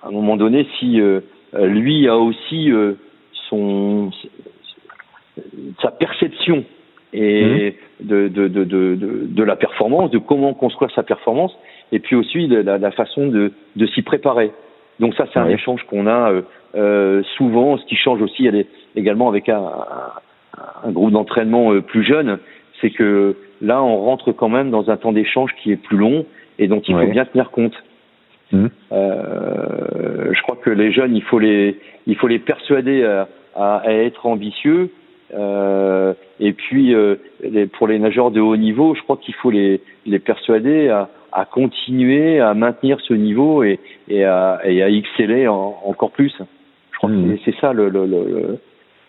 à 0.02 0.08
un 0.08 0.10
moment 0.10 0.36
donné, 0.36 0.66
si 0.78 1.00
euh, 1.00 1.20
lui 1.54 2.08
a 2.08 2.16
aussi 2.16 2.72
euh, 2.72 2.94
son 3.48 4.10
sa 5.81 5.90
perception 5.90 6.64
et 7.12 7.75
mmh. 8.01 8.07
de, 8.07 8.29
de, 8.29 8.48
de, 8.48 8.64
de, 8.64 8.96
de 9.27 9.42
la 9.42 9.57
performance, 9.57 10.11
de 10.11 10.18
comment 10.18 10.55
construire 10.55 10.90
sa 10.92 11.03
performance, 11.03 11.57
et 11.92 11.98
puis 11.98 12.16
aussi 12.16 12.48
de 12.48 12.57
la, 12.57 12.79
la 12.79 12.90
façon 12.90 13.27
de, 13.27 13.53
de 13.77 13.87
s'y 13.87 14.03
préparer. 14.03 14.51
Donc 14.98 15.14
ça, 15.14 15.27
c'est 15.33 15.38
un 15.38 15.48
échange 15.48 15.83
qu'on 15.85 16.07
a 16.07 16.31
euh, 16.31 16.42
euh, 16.75 17.22
souvent. 17.37 17.77
Ce 17.77 17.85
qui 17.87 17.96
change 17.96 18.22
aussi 18.22 18.46
elle 18.46 18.57
est 18.57 18.68
également 18.96 19.29
avec 19.29 19.48
un, 19.48 19.62
un, 19.62 20.88
un 20.88 20.90
groupe 20.90 21.12
d'entraînement 21.12 21.81
plus 21.81 22.05
jeune, 22.05 22.38
c'est 22.81 22.90
que 22.90 23.37
là, 23.61 23.83
on 23.83 23.98
rentre 23.98 24.33
quand 24.33 24.48
même 24.48 24.70
dans 24.70 24.90
un 24.90 24.96
temps 24.96 25.12
d'échange 25.12 25.51
qui 25.62 25.72
est 25.72 25.77
plus 25.77 25.96
long 25.96 26.27
et 26.59 26.66
dont 26.66 26.81
il 26.81 26.94
faut 26.94 27.07
bien 27.07 27.25
tenir 27.25 27.51
compte. 27.51 27.75
Mmh. 28.53 28.66
Euh, 28.92 30.33
je 30.33 30.42
crois 30.42 30.57
que 30.57 30.70
les 30.70 30.92
jeunes, 30.92 31.14
il 31.16 31.22
faut 31.22 31.38
les, 31.38 31.79
il 32.07 32.16
faut 32.16 32.29
les 32.29 32.38
persuader 32.38 33.05
à, 33.05 33.29
à, 33.57 33.92
être 33.92 34.27
ambitieux. 34.27 34.90
Euh, 35.34 36.14
et 36.40 36.52
puis, 36.52 36.94
euh, 36.94 37.16
les, 37.42 37.66
pour 37.66 37.88
les 37.88 37.98
nageurs 37.98 38.30
de 38.30 38.40
haut 38.40 38.56
niveau, 38.56 38.94
je 38.94 39.02
crois 39.02 39.16
qu'il 39.16 39.34
faut 39.34 39.50
les, 39.50 39.80
les 40.06 40.18
persuader 40.18 40.88
à, 40.88 41.08
à, 41.32 41.44
continuer 41.44 42.40
à 42.40 42.54
maintenir 42.54 42.98
ce 43.00 43.14
niveau 43.14 43.62
et, 43.62 43.80
et, 44.08 44.24
à, 44.24 44.60
et 44.64 44.82
à 44.82 44.90
exceller 44.90 45.48
encore 45.48 46.10
plus. 46.10 46.32
Je 46.92 46.98
crois 46.98 47.10
mmh. 47.10 47.36
que 47.36 47.40
c'est 47.44 47.56
ça 47.60 47.72
le, 47.72 47.88
le, 47.88 48.06
le, 48.06 48.58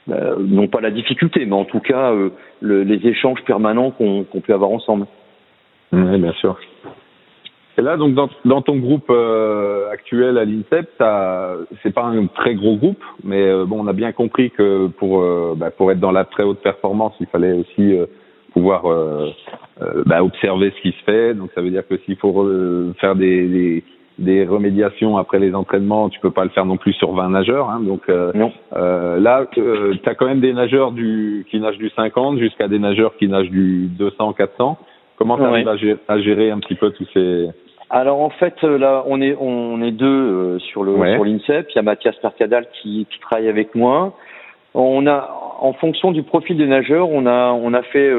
euh, 0.09 0.35
non 0.39 0.67
pas 0.67 0.81
la 0.81 0.91
difficulté, 0.91 1.45
mais 1.45 1.55
en 1.55 1.65
tout 1.65 1.79
cas 1.79 2.11
euh, 2.11 2.29
le, 2.61 2.83
les 2.83 3.07
échanges 3.07 3.41
permanents 3.45 3.91
qu'on 3.91 4.23
peut 4.23 4.53
avoir 4.53 4.71
ensemble. 4.71 5.05
Oui, 5.91 6.17
bien 6.17 6.33
sûr. 6.33 6.57
Et 7.77 7.81
là, 7.81 7.97
donc 7.97 8.13
dans, 8.13 8.29
dans 8.45 8.61
ton 8.61 8.77
groupe 8.77 9.09
euh, 9.09 9.89
actuel 9.91 10.37
à 10.37 10.45
l'INSEP, 10.45 10.89
c'est 11.81 11.93
pas 11.93 12.05
un 12.05 12.27
très 12.27 12.55
gros 12.55 12.75
groupe, 12.75 13.03
mais 13.23 13.51
bon, 13.65 13.83
on 13.83 13.87
a 13.87 13.93
bien 13.93 14.11
compris 14.11 14.51
que 14.51 14.87
pour 14.87 15.25
bah, 15.55 15.71
pour 15.71 15.91
être 15.91 15.99
dans 15.99 16.11
la 16.11 16.25
très 16.25 16.43
haute 16.43 16.61
performance, 16.61 17.13
il 17.19 17.27
fallait 17.27 17.53
aussi 17.53 17.97
pouvoir 18.53 18.83
bah, 20.05 20.23
observer 20.23 20.71
ce 20.77 20.81
qui 20.81 20.91
se 20.91 21.03
fait. 21.03 21.33
Donc 21.33 21.49
ça 21.55 21.61
veut 21.61 21.71
dire 21.71 21.87
que 21.87 21.97
s'il 22.05 22.17
faut 22.17 22.93
faire 22.99 23.15
des, 23.15 23.47
des 23.47 23.83
des 24.19 24.45
remédiations 24.45 25.17
après 25.17 25.39
les 25.39 25.55
entraînements, 25.55 26.09
tu 26.09 26.19
peux 26.19 26.31
pas 26.31 26.43
le 26.43 26.51
faire 26.51 26.65
non 26.65 26.77
plus 26.77 26.93
sur 26.93 27.13
20 27.13 27.29
nageurs. 27.29 27.69
Hein, 27.69 27.81
donc 27.81 28.01
euh, 28.09 28.31
euh, 28.75 29.19
là, 29.19 29.45
euh, 29.57 29.95
tu 30.01 30.09
as 30.09 30.15
quand 30.15 30.27
même 30.27 30.39
des 30.39 30.53
nageurs 30.53 30.91
du, 30.91 31.45
qui 31.49 31.59
nagent 31.59 31.77
du 31.77 31.89
50 31.89 32.37
jusqu'à 32.37 32.67
des 32.67 32.79
nageurs 32.79 33.15
qui 33.17 33.27
nagent 33.27 33.49
du 33.49 33.87
200, 33.87 34.33
400. 34.33 34.77
Comment 35.17 35.37
tu 35.37 35.43
arrives 35.43 35.69
à, 36.07 36.19
gérer, 36.19 36.51
un 36.51 36.59
petit 36.59 36.75
peu 36.75 36.89
tous 36.91 37.07
ces... 37.13 37.47
Alors 37.95 38.21
en 38.21 38.31
fait, 38.31 38.61
là, 38.63 39.03
on 39.05 39.21
est 39.21 39.35
on 39.39 39.81
est 39.83 39.91
deux 39.91 40.57
sur 40.59 40.83
le 40.83 40.95
sur 41.13 41.23
l'INSEP. 41.23 41.67
Il 41.69 41.75
y 41.75 41.79
a 41.79 41.83
Mathias 41.83 42.15
Mercadal 42.23 42.65
qui, 42.81 43.05
qui 43.09 43.19
travaille 43.19 43.47
avec 43.47 43.75
moi. 43.75 44.13
On 44.73 45.05
a, 45.05 45.29
en 45.59 45.73
fonction 45.73 46.11
du 46.11 46.23
profil 46.23 46.57
des 46.57 46.65
nageurs, 46.65 47.09
on 47.11 47.27
a 47.27 47.51
on 47.51 47.71
a 47.75 47.83
fait 47.83 48.11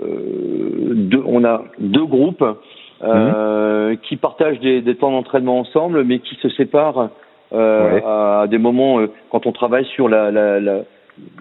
deux, 0.00 1.22
on 1.24 1.44
a 1.44 1.62
deux 1.78 2.04
groupes 2.04 2.44
euh, 3.04 3.90
mhm. 3.90 3.98
qui 3.98 4.16
partagent 4.16 4.60
des, 4.60 4.80
des 4.80 4.96
temps 4.96 5.10
d'entraînement 5.10 5.60
ensemble, 5.60 6.02
mais 6.04 6.18
qui 6.18 6.34
se 6.36 6.48
séparent 6.48 7.10
euh, 7.52 8.00
à 8.42 8.46
des 8.48 8.58
moments 8.58 9.00
euh, 9.00 9.08
quand 9.30 9.46
on 9.46 9.52
travaille 9.52 9.84
sur 9.84 10.08
la, 10.08 10.30
la, 10.30 10.60
la, 10.60 10.80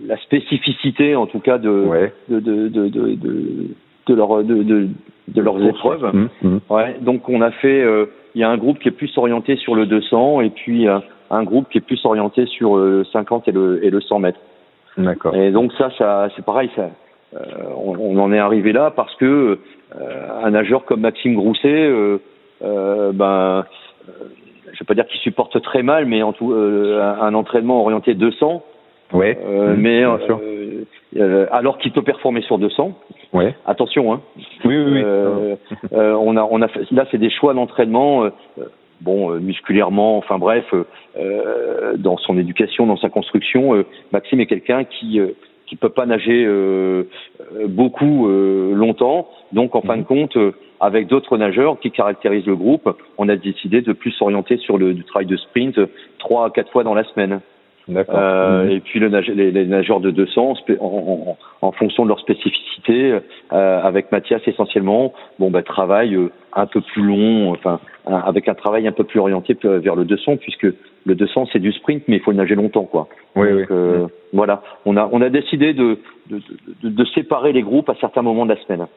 la, 0.05 0.17
spécificité, 0.17 1.15
en 1.15 1.27
tout 1.27 1.39
cas 1.39 1.57
de, 1.57 2.09
de, 2.29 2.39
de, 2.39 2.67
de, 2.67 2.87
de, 2.89 3.67
de, 4.07 4.13
leur, 4.13 4.43
de, 4.43 4.63
de, 4.63 4.87
de 5.27 5.41
leurs 5.41 5.63
épreuves. 5.63 6.11
Mhm, 6.13 6.29
mhm. 6.41 6.59
Ouais, 6.69 6.97
donc 7.01 7.27
on 7.29 7.41
a 7.41 7.51
fait, 7.51 7.81
euh, 7.81 8.05
il 8.35 8.41
y 8.41 8.43
a 8.43 8.49
un 8.49 8.57
groupe 8.57 8.79
qui 8.79 8.89
est 8.89 8.91
plus 8.91 9.17
orienté 9.17 9.55
sur 9.57 9.75
le 9.75 9.85
200 9.85 10.41
et 10.41 10.49
puis 10.49 10.87
un 10.87 11.43
groupe 11.43 11.69
qui 11.69 11.79
est 11.79 11.81
plus 11.81 12.03
orienté 12.05 12.45
sur 12.45 12.77
le 12.77 13.03
50 13.05 13.47
et 13.47 13.51
le, 13.51 13.83
et 13.83 13.89
le 13.89 14.01
100 14.01 14.19
mètres. 14.19 14.39
D'accord. 14.97 15.35
Et 15.35 15.51
donc 15.51 15.73
ça, 15.73 15.89
ça 15.97 16.29
c'est 16.35 16.45
pareil, 16.45 16.69
ça, 16.75 16.89
euh, 17.35 17.39
on, 17.75 17.95
on, 17.97 18.17
en 18.19 18.31
est 18.31 18.39
arrivé 18.39 18.71
là 18.71 18.91
parce 18.95 19.13
que 19.15 19.59
euh, 19.95 20.43
un 20.43 20.51
nageur 20.51 20.85
comme 20.85 21.01
Maxime 21.01 21.35
Grousset, 21.35 21.67
euh, 21.67 23.11
ben, 23.11 23.65
je 24.71 24.79
vais 24.79 24.85
pas 24.87 24.93
dire 24.93 25.07
qu'il 25.07 25.19
supporte 25.19 25.61
très 25.61 25.83
mal, 25.83 26.05
mais 26.05 26.23
en 26.23 26.33
tout, 26.33 26.53
un, 26.53 27.33
entraînement 27.33 27.81
orienté 27.81 28.13
200. 28.13 28.63
Ouais. 29.13 29.35
Mmh, 29.35 29.73
mais 29.77 30.03
alors 31.51 31.77
qu'il 31.77 31.91
peut 31.91 32.01
performer 32.01 32.41
sur 32.41 32.57
200. 32.57 32.97
Ouais. 33.35 33.55
Attention, 33.65 34.13
hein. 34.13 34.21
Oui, 34.63 34.75
oui, 34.77 35.03
oui. 35.03 35.55
on 35.91 36.37
a, 36.37 36.43
on 36.49 36.61
a 36.61 36.67
fait, 36.67 36.89
là, 36.91 37.05
c'est 37.11 37.17
des 37.17 37.29
choix 37.29 37.53
d'entraînement 37.53 38.29
bon, 39.01 39.31
musculairement, 39.39 40.17
enfin 40.17 40.37
bref, 40.37 40.65
euh, 41.17 41.97
dans 41.97 42.17
son 42.17 42.37
éducation, 42.37 42.87
dans 42.87 42.97
sa 42.97 43.09
construction, 43.09 43.83
Maxime 44.11 44.39
est 44.39 44.45
quelqu'un 44.45 44.83
qui 44.85 45.19
qui 45.65 45.75
peut 45.75 45.89
pas 45.89 46.05
nager 46.05 46.45
euh, 46.45 47.03
euh, 47.53 47.67
beaucoup 47.67 48.27
euh, 48.27 48.73
longtemps. 48.73 49.27
Donc 49.51 49.75
en 49.75 49.81
fin 49.81 49.95
de 49.95 50.01
mhm. 50.01 50.05
compte, 50.05 50.37
avec 50.79 51.07
d'autres 51.07 51.37
nageurs 51.37 51.79
qui 51.79 51.91
caractérisent 51.91 52.45
le 52.45 52.55
groupe, 52.55 52.89
on 53.17 53.29
a 53.29 53.35
décidé 53.35 53.81
de 53.81 53.93
plus 53.93 54.11
s'orienter 54.11 54.57
sur 54.57 54.77
le 54.77 54.93
du 54.93 55.03
travail 55.03 55.25
de 55.25 55.37
sprint 55.37 55.79
trois 56.19 56.47
à 56.47 56.49
quatre 56.49 56.71
fois 56.71 56.83
dans 56.83 56.93
la 56.93 57.03
semaine. 57.05 57.39
Euh, 57.89 58.67
et 58.69 58.79
puis 58.79 58.99
le 58.99 59.07
les, 59.07 59.65
nageurs 59.65 59.99
de 59.99 60.09
200, 60.09 60.55
en, 60.79 61.37
en, 61.61 61.71
fonction 61.71 62.03
de 62.03 62.09
leur 62.09 62.19
spécificité, 62.19 63.19
euh, 63.53 63.81
avec 63.81 64.11
Mathias 64.11 64.41
essentiellement, 64.47 65.13
bon 65.37 65.51
bah 65.51 65.61
travail 65.61 66.15
euh, 66.15 66.31
un 66.53 66.65
peu 66.65 66.81
plus 66.81 67.03
long, 67.03 67.51
enfin 67.51 67.79
avec 68.07 68.47
un 68.47 68.55
travail 68.55 68.87
un 68.87 68.91
peu 68.91 69.03
plus 69.03 69.19
orienté 69.19 69.55
vers 69.63 69.95
le 69.95 70.05
200, 70.05 70.37
puisque 70.37 70.67
le 71.05 71.15
200 71.15 71.49
c'est 71.53 71.59
du 71.59 71.71
sprint, 71.73 72.03
mais 72.07 72.17
il 72.17 72.21
faut 72.21 72.33
nager 72.33 72.55
longtemps 72.55 72.85
quoi. 72.85 73.07
Oui, 73.35 73.49
oui. 73.51 73.65
Voilà, 74.33 74.63
on 74.85 74.97
a 74.97 75.07
on 75.11 75.21
a 75.21 75.29
décidé 75.29 75.73
de 75.73 75.99
de, 76.29 76.41
de 76.81 76.89
de, 76.89 77.05
séparer 77.13 77.53
les 77.53 77.61
groupes 77.61 77.89
à 77.89 77.95
certains 78.01 78.23
moments 78.23 78.45
de 78.45 78.53
la 78.53 78.61
semaine. 78.63 78.87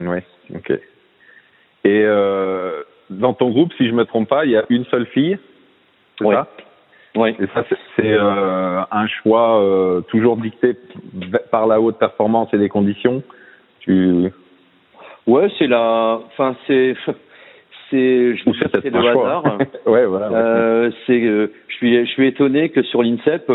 Oui, 0.00 0.18
ok. 0.54 0.72
Et 1.84 2.04
dans 3.10 3.34
ton 3.34 3.50
groupe, 3.50 3.72
si 3.74 3.88
je 3.88 3.92
me 3.92 4.04
trompe 4.04 4.28
pas, 4.28 4.46
il 4.46 4.52
y 4.52 4.56
a 4.56 4.64
une 4.70 4.84
seule 4.86 5.06
fille, 5.06 5.38
c'est 6.18 6.24
ça? 6.24 6.48
Oui. 7.18 7.30
Et 7.40 7.46
ça, 7.54 7.64
c'est 7.96 8.12
euh, 8.12 8.80
un 8.90 9.06
choix 9.06 9.60
euh, 9.60 10.00
toujours 10.02 10.36
dicté 10.36 10.76
par 11.50 11.66
la 11.66 11.80
haute 11.80 11.98
performance 11.98 12.48
et 12.52 12.56
les 12.56 12.68
conditions. 12.68 13.22
Tu. 13.80 14.30
Ouais, 15.26 15.48
c'est 15.58 15.66
la. 15.66 16.20
Enfin, 16.26 16.56
c'est. 16.66 16.94
C'est. 17.90 18.36
Je 18.36 18.42
c'est 18.82 18.90
le 18.90 18.98
hasard. 18.98 19.58
ouais, 19.86 20.06
voilà. 20.06 20.28
Euh, 20.30 20.90
c'est. 21.06 21.20
je 21.20 21.74
suis. 21.74 22.06
Je 22.06 22.10
suis 22.10 22.28
étonné 22.28 22.68
que 22.68 22.82
sur 22.82 23.02
l'INSEP, 23.02 23.50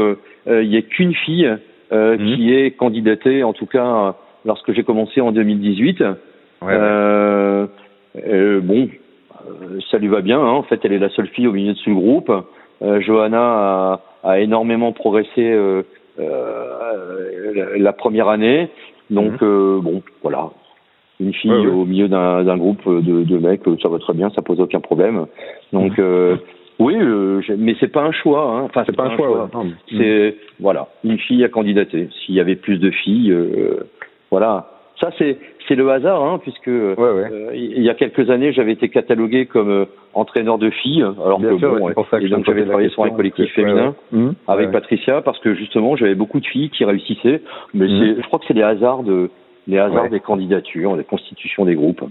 il 0.47 0.69
n'y 0.69 0.76
ait 0.76 0.84
qu'une 0.84 1.13
fille 1.13 1.49
mhm. 1.91 2.17
qui 2.17 2.54
ait 2.54 2.71
candidaté, 2.71 3.43
en 3.43 3.54
tout 3.54 3.67
cas 3.67 4.15
lorsque 4.45 4.73
j'ai 4.73 4.84
commencé 4.84 5.21
en 5.21 5.32
2018. 5.32 6.04
Ouais, 6.62 6.78
bon, 8.62 8.89
ça 9.89 9.97
lui 9.97 10.08
va 10.08 10.21
bien. 10.21 10.39
Hein. 10.39 10.52
En 10.52 10.63
fait, 10.63 10.80
elle 10.84 10.93
est 10.93 10.99
la 10.99 11.10
seule 11.10 11.28
fille 11.28 11.47
au 11.47 11.54
milieu 11.54 11.73
de 11.73 11.78
ce 11.78 11.89
groupe. 11.89 12.32
Euh, 12.84 13.02
Johanna 13.02 13.41
a, 13.41 14.00
a, 14.24 14.39
énormément 14.39 14.91
progressé 14.91 15.39
euh, 15.39 15.84
euh, 16.19 17.78
la, 17.78 17.93
première 17.93 18.28
année. 18.28 18.69
Donc 19.10 19.41
mhm. 19.41 19.82
bon, 19.82 20.02
voilà, 20.22 20.50
une 21.19 21.34
fille 21.34 21.52
au 21.52 21.86
milieu 21.86 22.08
d'un 22.08 22.58
groupe 22.58 22.88
de, 22.88 23.24
de, 23.24 23.38
mecs, 23.38 23.62
ça 23.82 23.89
va 23.89 24.00
très 24.00 24.13
bien, 24.13 24.30
ça 24.32 24.41
pose 24.41 24.60
aucun 24.60 24.80
problème. 24.80 25.26
Donc 25.72 25.98
mhm. 25.98 26.39
oui, 26.80 26.96
mais 27.58 27.76
c'est 27.80 27.91
pas 27.91 28.04
un 28.04 28.12
choix. 28.12 28.43
Hein. 28.43 28.62
Enfin, 28.63 28.84
c'est 28.86 28.96
pas, 28.96 29.06
un 29.06 29.15
choix. 29.15 29.50
C'est 29.89 30.36
voilà, 30.60 30.88
une 31.04 31.19
fille 31.19 31.43
a 31.43 31.50
candidaté. 31.50 32.10
S'il 32.26 32.36
y 32.36 32.39
avait 32.39 32.56
plus 32.56 32.80
de 32.80 32.91
filles, 32.91 33.36
voilà. 34.32 34.72
Ça 35.03 35.11
c'est 35.17 35.37
c'est 35.67 35.75
le 35.75 35.89
hasard, 35.89 36.23
hein, 36.23 36.39
puisque 36.41 36.69
euh, 36.69 37.51
il 37.53 37.83
y 37.83 37.89
a 37.89 37.93
quelques 37.93 38.29
années, 38.29 38.53
j'avais 38.53 38.71
été 38.71 38.87
catalogué 38.87 39.45
comme 39.47 39.69
euh, 39.69 39.85
entraîneur 40.13 40.57
de 40.57 40.69
filles, 40.69 41.03
alors 41.03 41.41
que 41.41 41.55
bon, 41.55 41.89
et 41.89 42.29
donc 42.29 42.45
j'avais 42.45 42.63
travaillé 42.63 42.89
sur 42.89 43.03
un 43.03 43.09
collectif 43.09 43.51
féminin 43.53 43.95
avec 44.47 44.71
Patricia, 44.71 45.21
parce 45.21 45.39
que 45.39 45.55
justement, 45.55 45.97
j'avais 45.97 46.15
beaucoup 46.15 46.39
de 46.39 46.45
filles 46.45 46.69
qui 46.69 46.85
réussissaient. 46.85 47.41
Mais 47.73 47.87
c'est, 47.87 48.21
je 48.21 48.27
crois 48.27 48.39
que 48.39 48.45
c'est 48.47 48.53
les 48.53 48.63
hasards 48.63 49.03
de 49.03 49.29
les 49.67 49.77
hasards 49.77 50.09
des 50.09 50.21
candidatures, 50.21 50.95
des 50.95 51.03
constitutions 51.03 51.65
des 51.65 51.75
groupes. 51.75 52.03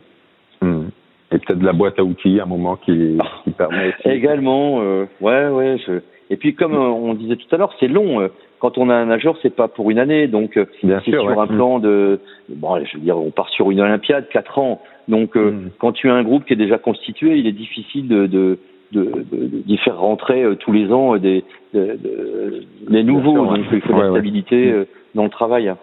Hum. 0.60 0.90
Et 1.30 1.38
peut-être 1.38 1.60
de 1.60 1.64
la 1.64 1.72
boîte 1.72 1.98
à 1.98 2.04
outils, 2.04 2.40
à 2.40 2.42
un 2.42 2.46
moment 2.46 2.76
qui, 2.76 3.16
qui 3.44 3.50
permet. 3.52 3.94
Également, 4.04 4.82
euh, 4.82 5.06
ouais, 5.22 5.48
ouais. 5.48 5.78
Je... 5.86 6.00
Et 6.28 6.36
puis 6.36 6.54
comme 6.54 6.74
on 6.74 7.14
disait 7.14 7.36
tout 7.36 7.54
à 7.54 7.56
l'heure, 7.56 7.74
c'est 7.80 7.88
long 7.88 8.28
quand 8.62 8.78
on 8.78 8.90
a 8.90 8.94
un 8.94 9.06
nageur, 9.06 9.36
c'est 9.42 9.56
pas 9.56 9.66
pour 9.66 9.90
une 9.90 9.98
année, 9.98 10.28
donc 10.28 10.56
euh, 10.56 10.66
c'est 10.80 11.10
sur 11.10 11.40
un 11.40 11.48
plan 11.48 11.80
de, 11.80 12.20
bon, 12.48 12.78
je 12.84 12.96
veux 12.96 13.02
dire, 13.02 13.18
on 13.18 13.32
part 13.32 13.48
sur 13.48 13.72
une 13.72 13.80
Olympiade, 13.80 14.28
quatre 14.28 14.56
ans. 14.56 14.80
Donc, 15.08 15.36
euh, 15.36 15.50
mm. 15.50 15.70
quand 15.80 15.90
tu 15.90 16.08
as 16.08 16.14
un 16.14 16.22
groupe 16.22 16.44
qui 16.44 16.52
est 16.52 16.56
déjà 16.56 16.78
constitué, 16.78 17.38
il 17.38 17.48
est 17.48 17.52
difficile 17.52 18.06
de, 18.06 18.26
de 18.28 18.58
d'y 18.92 19.78
faire 19.78 19.98
rentrer 19.98 20.44
euh, 20.44 20.54
tous 20.54 20.70
les 20.70 20.92
ans 20.92 21.16
des, 21.16 21.42
les 21.74 23.02
nouveaux. 23.02 23.34
donc, 23.34 23.58
il 23.72 23.80
faut 23.80 23.94
de 23.94 24.00
la 24.00 24.10
stabilité 24.10 24.70
mm. 24.70 24.86
dans 25.16 25.24
le 25.24 25.30
travail. 25.30 25.74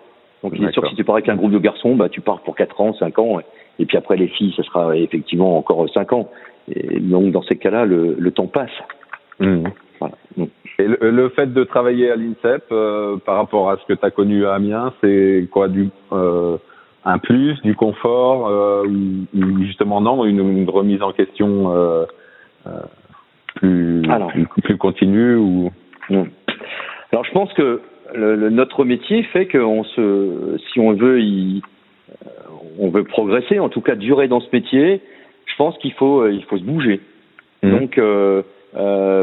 Donc, 0.42 0.54
il 0.56 0.64
est 0.64 0.72
sûr 0.72 0.82
que 0.82 0.88
si 0.88 0.96
tu 0.96 1.04
pars 1.04 1.16
avec 1.16 1.28
un 1.28 1.36
groupe 1.36 1.52
de 1.52 1.60
garçons, 1.60 1.98
bah, 1.98 2.08
tu 2.08 2.22
pars 2.22 2.40
pour 2.44 2.56
quatre 2.56 2.80
ans, 2.80 2.94
cinq 2.94 3.20
ans. 3.20 3.42
Et 3.80 3.86
puis 3.86 3.98
après, 3.98 4.16
les 4.16 4.28
filles, 4.30 4.54
ce 4.56 4.64
sera 4.64 4.96
effectivement 4.96 5.58
encore 5.58 5.86
cinq 5.90 6.14
ans. 6.14 6.30
Et 6.74 7.02
donc, 7.02 7.34
dans 7.34 7.42
ces 7.42 7.58
cas-là, 7.58 7.84
le, 7.84 8.16
le 8.18 8.32
temps 8.32 8.48
passe. 8.48 8.72
Mm. 9.42 9.64
Voilà. 10.00 10.16
Et 10.80 10.88
le, 10.88 11.30
fait 11.30 11.54
de 11.54 11.64
travailler 11.66 12.10
à 12.10 12.16
l'INSEP 12.16 12.64
euh, 12.72 13.18
par 13.18 13.36
rapport 13.36 13.70
à 13.70 13.78
ce 13.78 13.86
que 13.86 13.94
tu 13.94 14.06
as 14.06 14.12
connu 14.12 14.46
à 14.46 14.54
Amiens, 14.54 14.94
c'est 15.02 15.46
quoi 15.52 15.68
du 15.68 15.90
euh, 16.14 16.56
un 17.04 17.18
plus, 17.18 17.62
du 17.64 17.76
confort 17.76 18.48
euh, 18.48 18.86
ou, 18.88 19.64
justement 19.66 20.00
non, 20.00 20.24
une, 20.24 20.70
remise 20.70 21.02
en 21.02 21.12
question 21.12 21.74
euh, 21.76 22.06
euh, 22.68 22.72
plus, 23.56 24.02
plus, 24.30 24.62
plus 24.64 24.78
continue 24.78 25.36
ou? 25.36 25.70
Alors 27.12 27.26
je 27.26 27.32
pense 27.32 27.52
que 27.54 27.82
le, 28.16 28.50
notre 28.50 28.86
métier 28.86 29.24
fait 29.24 29.48
qu'on 29.48 29.84
se, 29.84 30.58
si 30.72 30.80
on 30.80 30.94
veut 30.94 31.22
y, 31.22 31.62
on 32.80 32.90
veut 32.90 33.04
progresser, 33.04 33.60
en 33.60 33.68
tout 33.68 33.82
cas 33.82 33.96
durer 33.96 34.30
dans 34.30 34.40
ce 34.40 34.48
métier, 34.54 35.02
je 35.46 35.56
pense 35.58 35.78
qu'il 35.80 35.94
faut 35.94 36.28
il 36.28 36.44
faut 36.46 36.58
se 36.58 36.64
bouger. 36.64 37.02
Mmh. 37.64 37.72
Donc 37.72 38.00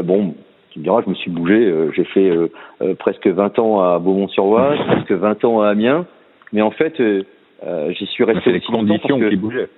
bon, 0.05 0.35
je 0.83 1.09
me 1.09 1.15
suis 1.15 1.31
bougé. 1.31 1.55
Euh, 1.55 1.91
j'ai 1.95 2.03
fait 2.05 2.29
euh, 2.29 2.47
euh, 2.81 2.95
presque 2.95 3.27
20 3.27 3.59
ans 3.59 3.81
à 3.81 3.99
Beaumont-sur-Oise, 3.99 4.79
presque 4.87 5.11
20 5.11 5.45
ans 5.45 5.61
à 5.61 5.69
Amiens. 5.69 6.05
Mais 6.53 6.61
en 6.61 6.71
fait, 6.71 7.01
j'y 7.89 8.05
suis 8.05 8.23
resté 8.23 8.51
les 8.51 8.61
conditions 8.61 9.19
qui 9.19 9.35
bougeaient. 9.35 9.69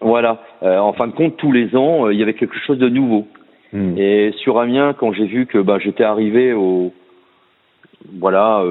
Voilà. 0.00 0.40
en 0.62 0.92
fin 0.92 1.08
de 1.08 1.12
compte, 1.12 1.36
tous 1.36 1.50
les 1.50 1.74
ans, 1.74 2.08
il 2.10 2.18
y 2.18 2.22
avait 2.22 2.34
quelque 2.34 2.56
chose 2.64 2.78
de 2.78 2.88
nouveau. 2.88 3.26
Hmm. 3.72 3.96
Et 3.96 4.32
sur 4.38 4.60
Amiens, 4.60 4.94
quand 4.96 5.12
j'ai 5.12 5.24
vu 5.24 5.46
que 5.46 5.58
bah, 5.58 5.78
j'étais 5.80 6.04
arrivé 6.04 6.52
au 6.52 6.92
voilà 8.20 8.62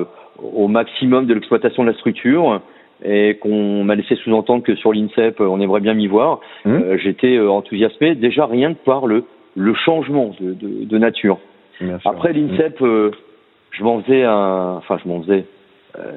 au 0.41 0.67
maximum 0.69 1.25
de 1.25 1.33
l'exploitation 1.33 1.83
de 1.83 1.89
la 1.89 1.95
structure 1.95 2.61
et 3.03 3.35
qu'on 3.41 3.83
m'a 3.83 3.95
laissé 3.95 4.15
sous-entendre 4.15 4.63
que 4.63 4.75
sur 4.75 4.93
l'INSEP, 4.93 5.41
on 5.41 5.59
aimerait 5.59 5.81
bien 5.81 5.93
m'y 5.93 6.07
voir, 6.07 6.39
hmm. 6.63 6.95
j'étais 7.03 7.37
enthousiasmé 7.37 8.15
déjà 8.15 8.45
rien 8.45 8.73
que 8.73 8.85
par 8.85 9.07
le 9.07 9.25
le 9.55 9.73
changement 9.73 10.33
de, 10.39 10.53
de, 10.53 10.85
de 10.85 10.97
nature. 10.97 11.39
Après 12.05 12.33
l'INSEP, 12.33 12.81
euh, 12.81 13.11
je 13.71 13.83
m'en 13.83 14.01
faisais 14.01 14.23
un, 14.23 14.75
enfin 14.77 14.97
je 15.03 15.07
m'en 15.07 15.21
faisais. 15.21 15.45
Euh, 15.97 16.11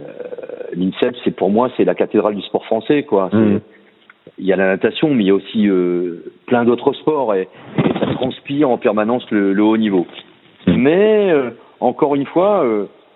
L'INSEP, 0.75 1.17
c'est 1.25 1.35
pour 1.35 1.51
moi, 1.51 1.71
c'est 1.77 1.85
la 1.85 1.95
cathédrale 1.95 2.35
du 2.35 2.43
sport 2.43 2.65
français, 2.65 3.03
quoi. 3.03 3.29
Mmh. 3.33 3.61
Il 4.39 4.47
y 4.47 4.53
a 4.53 4.57
la 4.57 4.67
natation, 4.67 5.15
mais 5.15 5.25
il 5.25 5.27
y 5.27 5.31
a 5.31 5.35
aussi 5.35 5.69
euh, 5.69 6.33
plein 6.47 6.65
d'autres 6.65 6.93
sports 6.95 7.35
et, 7.35 7.49
ça 8.01 8.07
transpire 8.15 8.71
en 8.71 8.79
permanence 8.79 9.29
le, 9.31 9.63
haut 9.63 9.77
niveau. 9.77 10.07
Mmh. 10.67 10.77
Mais 10.77 11.33
encore 11.81 12.15
une 12.15 12.27
fois, 12.27 12.65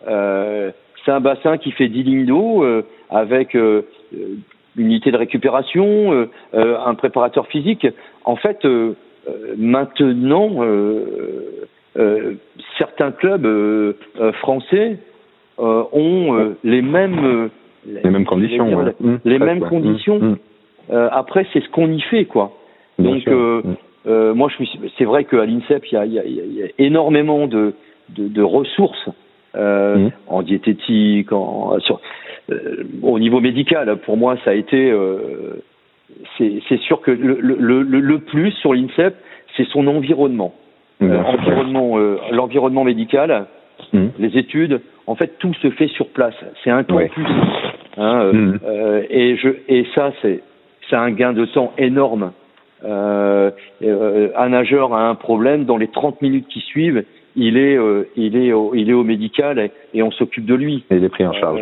c'est 0.07 1.11
un 1.11 1.21
bassin 1.21 1.59
qui 1.59 1.73
fait 1.73 1.89
10 1.89 2.03
lignes 2.03 2.27
d'eau 2.27 2.65
avec 3.11 3.55
une 3.55 3.83
unité 4.77 5.11
de 5.11 5.17
récupération, 5.17 6.29
un 6.53 6.95
préparateur 6.95 7.47
physique. 7.47 7.87
En 8.25 8.37
fait, 8.37 8.65
maintenant, 9.57 10.51
euh, 10.61 11.69
certains 12.79 13.11
clubs 13.13 13.47
euh, 13.47 13.95
euh, 14.21 14.33
français 14.33 14.99
ont 15.59 16.55
les 16.63 16.83
mêmes 16.83 17.51
les 17.85 18.11
mêmes 18.11 18.25
conditions, 18.25 18.93
les, 19.25 19.39
mêmes 19.41 19.61
conditions. 19.61 20.39
après, 20.91 21.47
c'est 21.53 21.61
ce 21.61 21.69
qu'on 21.71 21.91
y 21.91 22.01
fait, 22.01 22.27
quoi. 22.27 22.53
Donc, 23.01 23.27
moi, 23.27 24.49
je 24.57 24.65
c'est 24.97 25.05
vrai 25.05 25.25
qu'à 25.25 25.45
l'INSEP, 25.45 25.85
il 25.87 25.95
y 25.95 25.97
a, 25.97 26.07
y, 26.07 26.19
a, 26.21 26.25
y 26.25 26.63
a, 26.63 26.67
énormément 26.79 27.49
de, 27.49 27.75
de, 28.11 28.29
de 28.29 28.43
ressources 28.43 29.09
euh, 29.57 30.11
en 30.29 30.43
diététique, 30.43 31.33
en, 31.33 31.81
sur, 31.81 32.01
au 33.03 33.19
niveau 33.19 33.41
médical. 33.41 33.97
Pour 34.07 34.17
moi, 34.17 34.37
ça 34.45 34.51
a 34.53 34.55
été. 34.55 34.95
c'est 36.39 36.81
sûr 36.83 37.01
que 37.01 37.11
le, 37.11 37.37
le, 37.41 37.83
le, 37.83 37.99
le 37.99 38.19
plus 38.21 38.53
sur 38.53 38.75
l'INSEP, 38.75 39.17
c'est 39.57 39.67
son 39.67 39.89
environnement. 39.89 40.55
Euh, 41.01 41.23
environnement, 41.23 41.97
euh, 41.99 42.19
l'environnement 42.33 42.83
médical, 42.83 43.47
mmh. 43.93 44.07
les 44.19 44.37
études, 44.37 44.81
en 45.07 45.15
fait 45.15 45.39
tout 45.39 45.55
se 45.55 45.71
fait 45.71 45.87
sur 45.87 46.09
place. 46.09 46.35
C'est 46.65 46.71
un 46.71 46.83
plus. 46.83 47.09
Hein, 47.97 48.21
euh, 48.21 48.33
mmh. 48.33 48.61
euh, 48.67 49.03
et 49.09 49.37
je 49.37 49.49
et 49.69 49.87
ça 49.95 50.13
c'est 50.23 50.41
c'est 50.91 50.97
un 50.97 51.13
gain 51.13 51.33
de 51.33 51.45
temps 51.45 51.73
énorme. 51.79 52.33
un 52.85 54.49
nageur 54.49 54.93
a 54.93 55.09
un 55.09 55.15
problème 55.15 55.67
dans 55.67 55.77
les 55.77 55.89
30 55.89 56.21
minutes 56.21 56.49
qui 56.49 56.61
suivent, 56.61 57.05
il 57.37 57.57
est 57.57 57.79
il 58.17 58.37
est 58.37 58.53
au, 58.53 58.75
il 58.75 58.91
est 58.91 58.95
au 58.95 59.05
médical 59.05 59.71
et, 59.95 60.03
on 60.03 60.11
s'occupe 60.11 60.47
de 60.47 60.55
lui. 60.55 60.85
Et 60.91 60.97
il 60.97 61.05
est 61.05 61.09
pris 61.09 61.27
en 61.27 61.33
charge. 61.33 61.61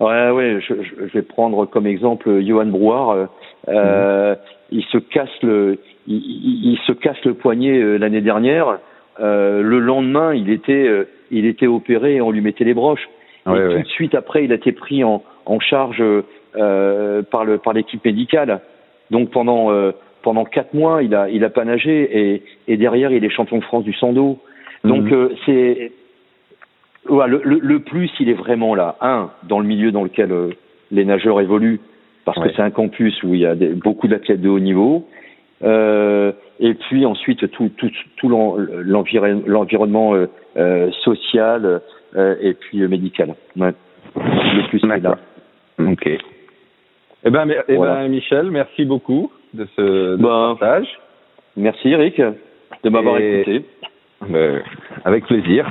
Ouais 0.00 0.30
ouais, 0.30 0.58
je, 0.66 0.74
je, 0.82 1.12
vais 1.12 1.22
prendre 1.22 1.66
comme 1.66 1.86
exemple 1.86 2.40
Johan 2.42 2.66
Brouard. 2.66 3.28
Il 3.68 4.84
se 4.84 4.98
casse 4.98 5.42
le 5.42 5.78
il, 6.06 6.78
se 6.86 6.92
casse 6.92 7.22
le 7.24 7.34
poignet 7.34 7.78
euh, 7.78 7.96
l'année 7.96 8.20
dernière. 8.20 8.78
Euh, 9.20 9.62
le 9.62 9.78
lendemain, 9.78 10.34
il 10.34 10.50
était, 10.50 10.86
euh, 10.86 11.08
il 11.30 11.46
était 11.46 11.66
opéré 11.66 12.16
et 12.16 12.20
on 12.20 12.30
lui 12.30 12.40
mettait 12.40 12.64
les 12.64 12.74
broches. 12.74 13.08
et 13.46 13.50
tout 13.50 13.82
de 13.82 13.88
suite 13.88 14.14
après, 14.14 14.44
il 14.44 14.52
a 14.52 14.56
été 14.56 14.72
pris 14.72 15.04
en, 15.04 15.22
en 15.46 15.60
charge 15.60 16.02
par 16.52 17.44
le 17.44 17.58
par 17.58 17.72
l'équipe 17.72 18.04
médicale. 18.04 18.60
Donc 19.10 19.30
pendant 19.30 19.70
pendant 20.22 20.44
quatre 20.44 20.74
mois, 20.74 21.02
il 21.02 21.14
a 21.14 21.28
il 21.28 21.44
a 21.44 21.50
pas 21.50 21.64
nagé 21.64 22.32
et, 22.32 22.42
et 22.68 22.76
derrière, 22.76 23.12
il 23.12 23.24
est 23.24 23.30
champion 23.30 23.58
de 23.58 23.64
France 23.64 23.84
du 23.84 23.92
sando. 23.92 24.38
Donc 24.84 25.10
mhm. 25.10 25.30
c'est 25.46 25.92
ouais, 27.08 27.28
le, 27.28 27.40
le, 27.44 27.58
le, 27.58 27.80
plus, 27.80 28.10
il 28.20 28.28
est 28.28 28.34
vraiment 28.34 28.74
là. 28.74 28.96
Un, 29.00 29.30
dans 29.44 29.60
le 29.60 29.66
milieu 29.66 29.92
dans 29.92 30.02
lequel 30.02 30.32
euh, 30.32 30.50
les 30.90 31.04
nageurs 31.04 31.40
évoluent, 31.40 31.80
parce 32.24 32.40
que 32.42 32.52
c'est 32.54 32.62
un 32.62 32.70
campus 32.70 33.22
où 33.22 33.34
il 33.34 33.40
y 33.40 33.46
a 33.46 33.54
des, 33.54 33.68
beaucoup 33.68 34.08
d'athlètes 34.08 34.40
de 34.40 34.48
haut 34.48 34.60
niveau. 34.60 35.06
Euh, 35.62 36.32
et 36.58 36.74
puis 36.74 37.04
ensuite 37.04 37.50
tout, 37.50 37.70
tout, 37.76 37.90
tout 38.16 38.28
l'environnement 38.28 40.14
euh, 40.14 40.26
euh, 40.56 40.90
social 41.02 41.80
euh, 42.16 42.34
et 42.40 42.54
puis 42.54 42.86
médical. 42.88 43.34
Ouais. 43.56 43.74
Le 44.16 44.68
plus 44.68 44.80
c'est 44.80 45.00
là. 45.00 45.18
Ok. 45.78 46.08
Eh 47.22 47.30
ben, 47.30 47.46
eh 47.68 47.76
ben, 47.76 48.08
Michel, 48.08 48.50
merci 48.50 48.86
beaucoup 48.86 49.30
de 49.52 49.66
ce 49.76 50.16
de 50.16 50.16
ben, 50.16 50.56
partage. 50.58 50.86
Merci 51.56 51.90
Eric 51.90 52.20
de 52.82 52.88
m'avoir 52.88 53.18
écouté. 53.18 53.64
Ben, 54.26 54.62
avec 55.04 55.26
plaisir. 55.26 55.70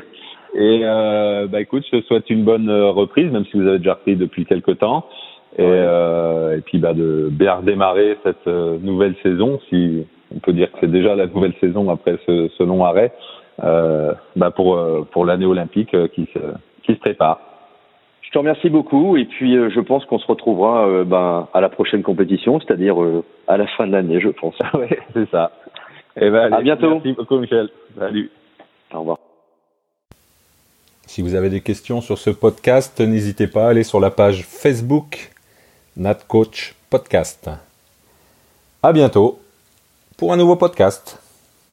Et 0.55 0.81
euh, 0.83 1.47
bah 1.47 1.61
écoute, 1.61 1.83
je 1.91 1.97
te 1.97 2.05
souhaite 2.05 2.29
une 2.29 2.43
bonne 2.43 2.69
reprise, 2.71 3.31
même 3.31 3.45
si 3.45 3.57
vous 3.57 3.67
avez 3.67 3.77
déjà 3.77 3.93
repris 3.93 4.15
depuis 4.15 4.45
quelques 4.45 4.79
temps. 4.79 5.05
Et, 5.57 5.63
euh, 5.65 6.57
et 6.57 6.61
puis 6.61 6.77
bah 6.77 6.93
de 6.93 7.29
bien 7.31 7.55
redémarrer 7.55 8.17
cette 8.23 8.45
nouvelle 8.47 9.15
saison, 9.23 9.59
si 9.69 10.05
on 10.35 10.39
peut 10.39 10.53
dire 10.53 10.71
que 10.71 10.77
c'est 10.81 10.91
déjà 10.91 11.15
la 11.15 11.27
nouvelle 11.27 11.53
saison 11.59 11.89
après 11.89 12.17
ce, 12.25 12.49
ce 12.57 12.63
long 12.63 12.85
arrêt, 12.85 13.11
euh, 13.63 14.13
bah 14.35 14.51
pour 14.51 14.75
euh, 14.75 15.07
pour 15.11 15.25
l'année 15.25 15.45
olympique 15.45 15.93
euh, 15.93 16.07
qui 16.07 16.27
se 16.33 16.39
qui 16.83 16.93
se 16.93 16.99
prépare. 16.99 17.39
Je 18.21 18.31
te 18.31 18.37
remercie 18.37 18.69
beaucoup 18.69 19.17
et 19.17 19.25
puis 19.25 19.57
euh, 19.57 19.69
je 19.73 19.79
pense 19.79 20.05
qu'on 20.05 20.19
se 20.19 20.27
retrouvera 20.27 20.87
euh, 20.87 21.03
ben, 21.03 21.47
à 21.53 21.61
la 21.61 21.69
prochaine 21.69 22.03
compétition, 22.03 22.59
c'est-à-dire 22.59 22.95
à 23.47 23.57
la 23.57 23.65
fin 23.67 23.87
de 23.87 23.91
l'année, 23.91 24.21
je 24.21 24.29
pense. 24.29 24.55
oui, 24.75 24.87
c'est 25.13 25.29
ça. 25.31 25.51
Et 26.15 26.25
eh 26.25 26.29
ben, 26.29 26.41
allez, 26.41 26.55
à 26.55 26.61
bientôt. 26.61 26.91
Merci 26.91 27.13
beaucoup, 27.13 27.39
Michel. 27.39 27.69
Salut. 27.97 28.29
Au 28.93 28.99
revoir. 28.99 29.17
Si 31.07 31.23
vous 31.23 31.33
avez 31.33 31.49
des 31.49 31.61
questions 31.61 32.01
sur 32.01 32.19
ce 32.19 32.29
podcast, 32.29 32.99
n'hésitez 32.99 33.47
pas 33.47 33.65
à 33.65 33.69
aller 33.69 33.83
sur 33.83 33.99
la 33.99 34.11
page 34.11 34.43
Facebook 34.43 35.31
NatCoach 35.97 36.75
Podcast. 36.89 37.49
À 38.81 38.93
bientôt 38.93 39.39
pour 40.17 40.33
un 40.33 40.37
nouveau 40.37 40.55
podcast. 40.55 41.17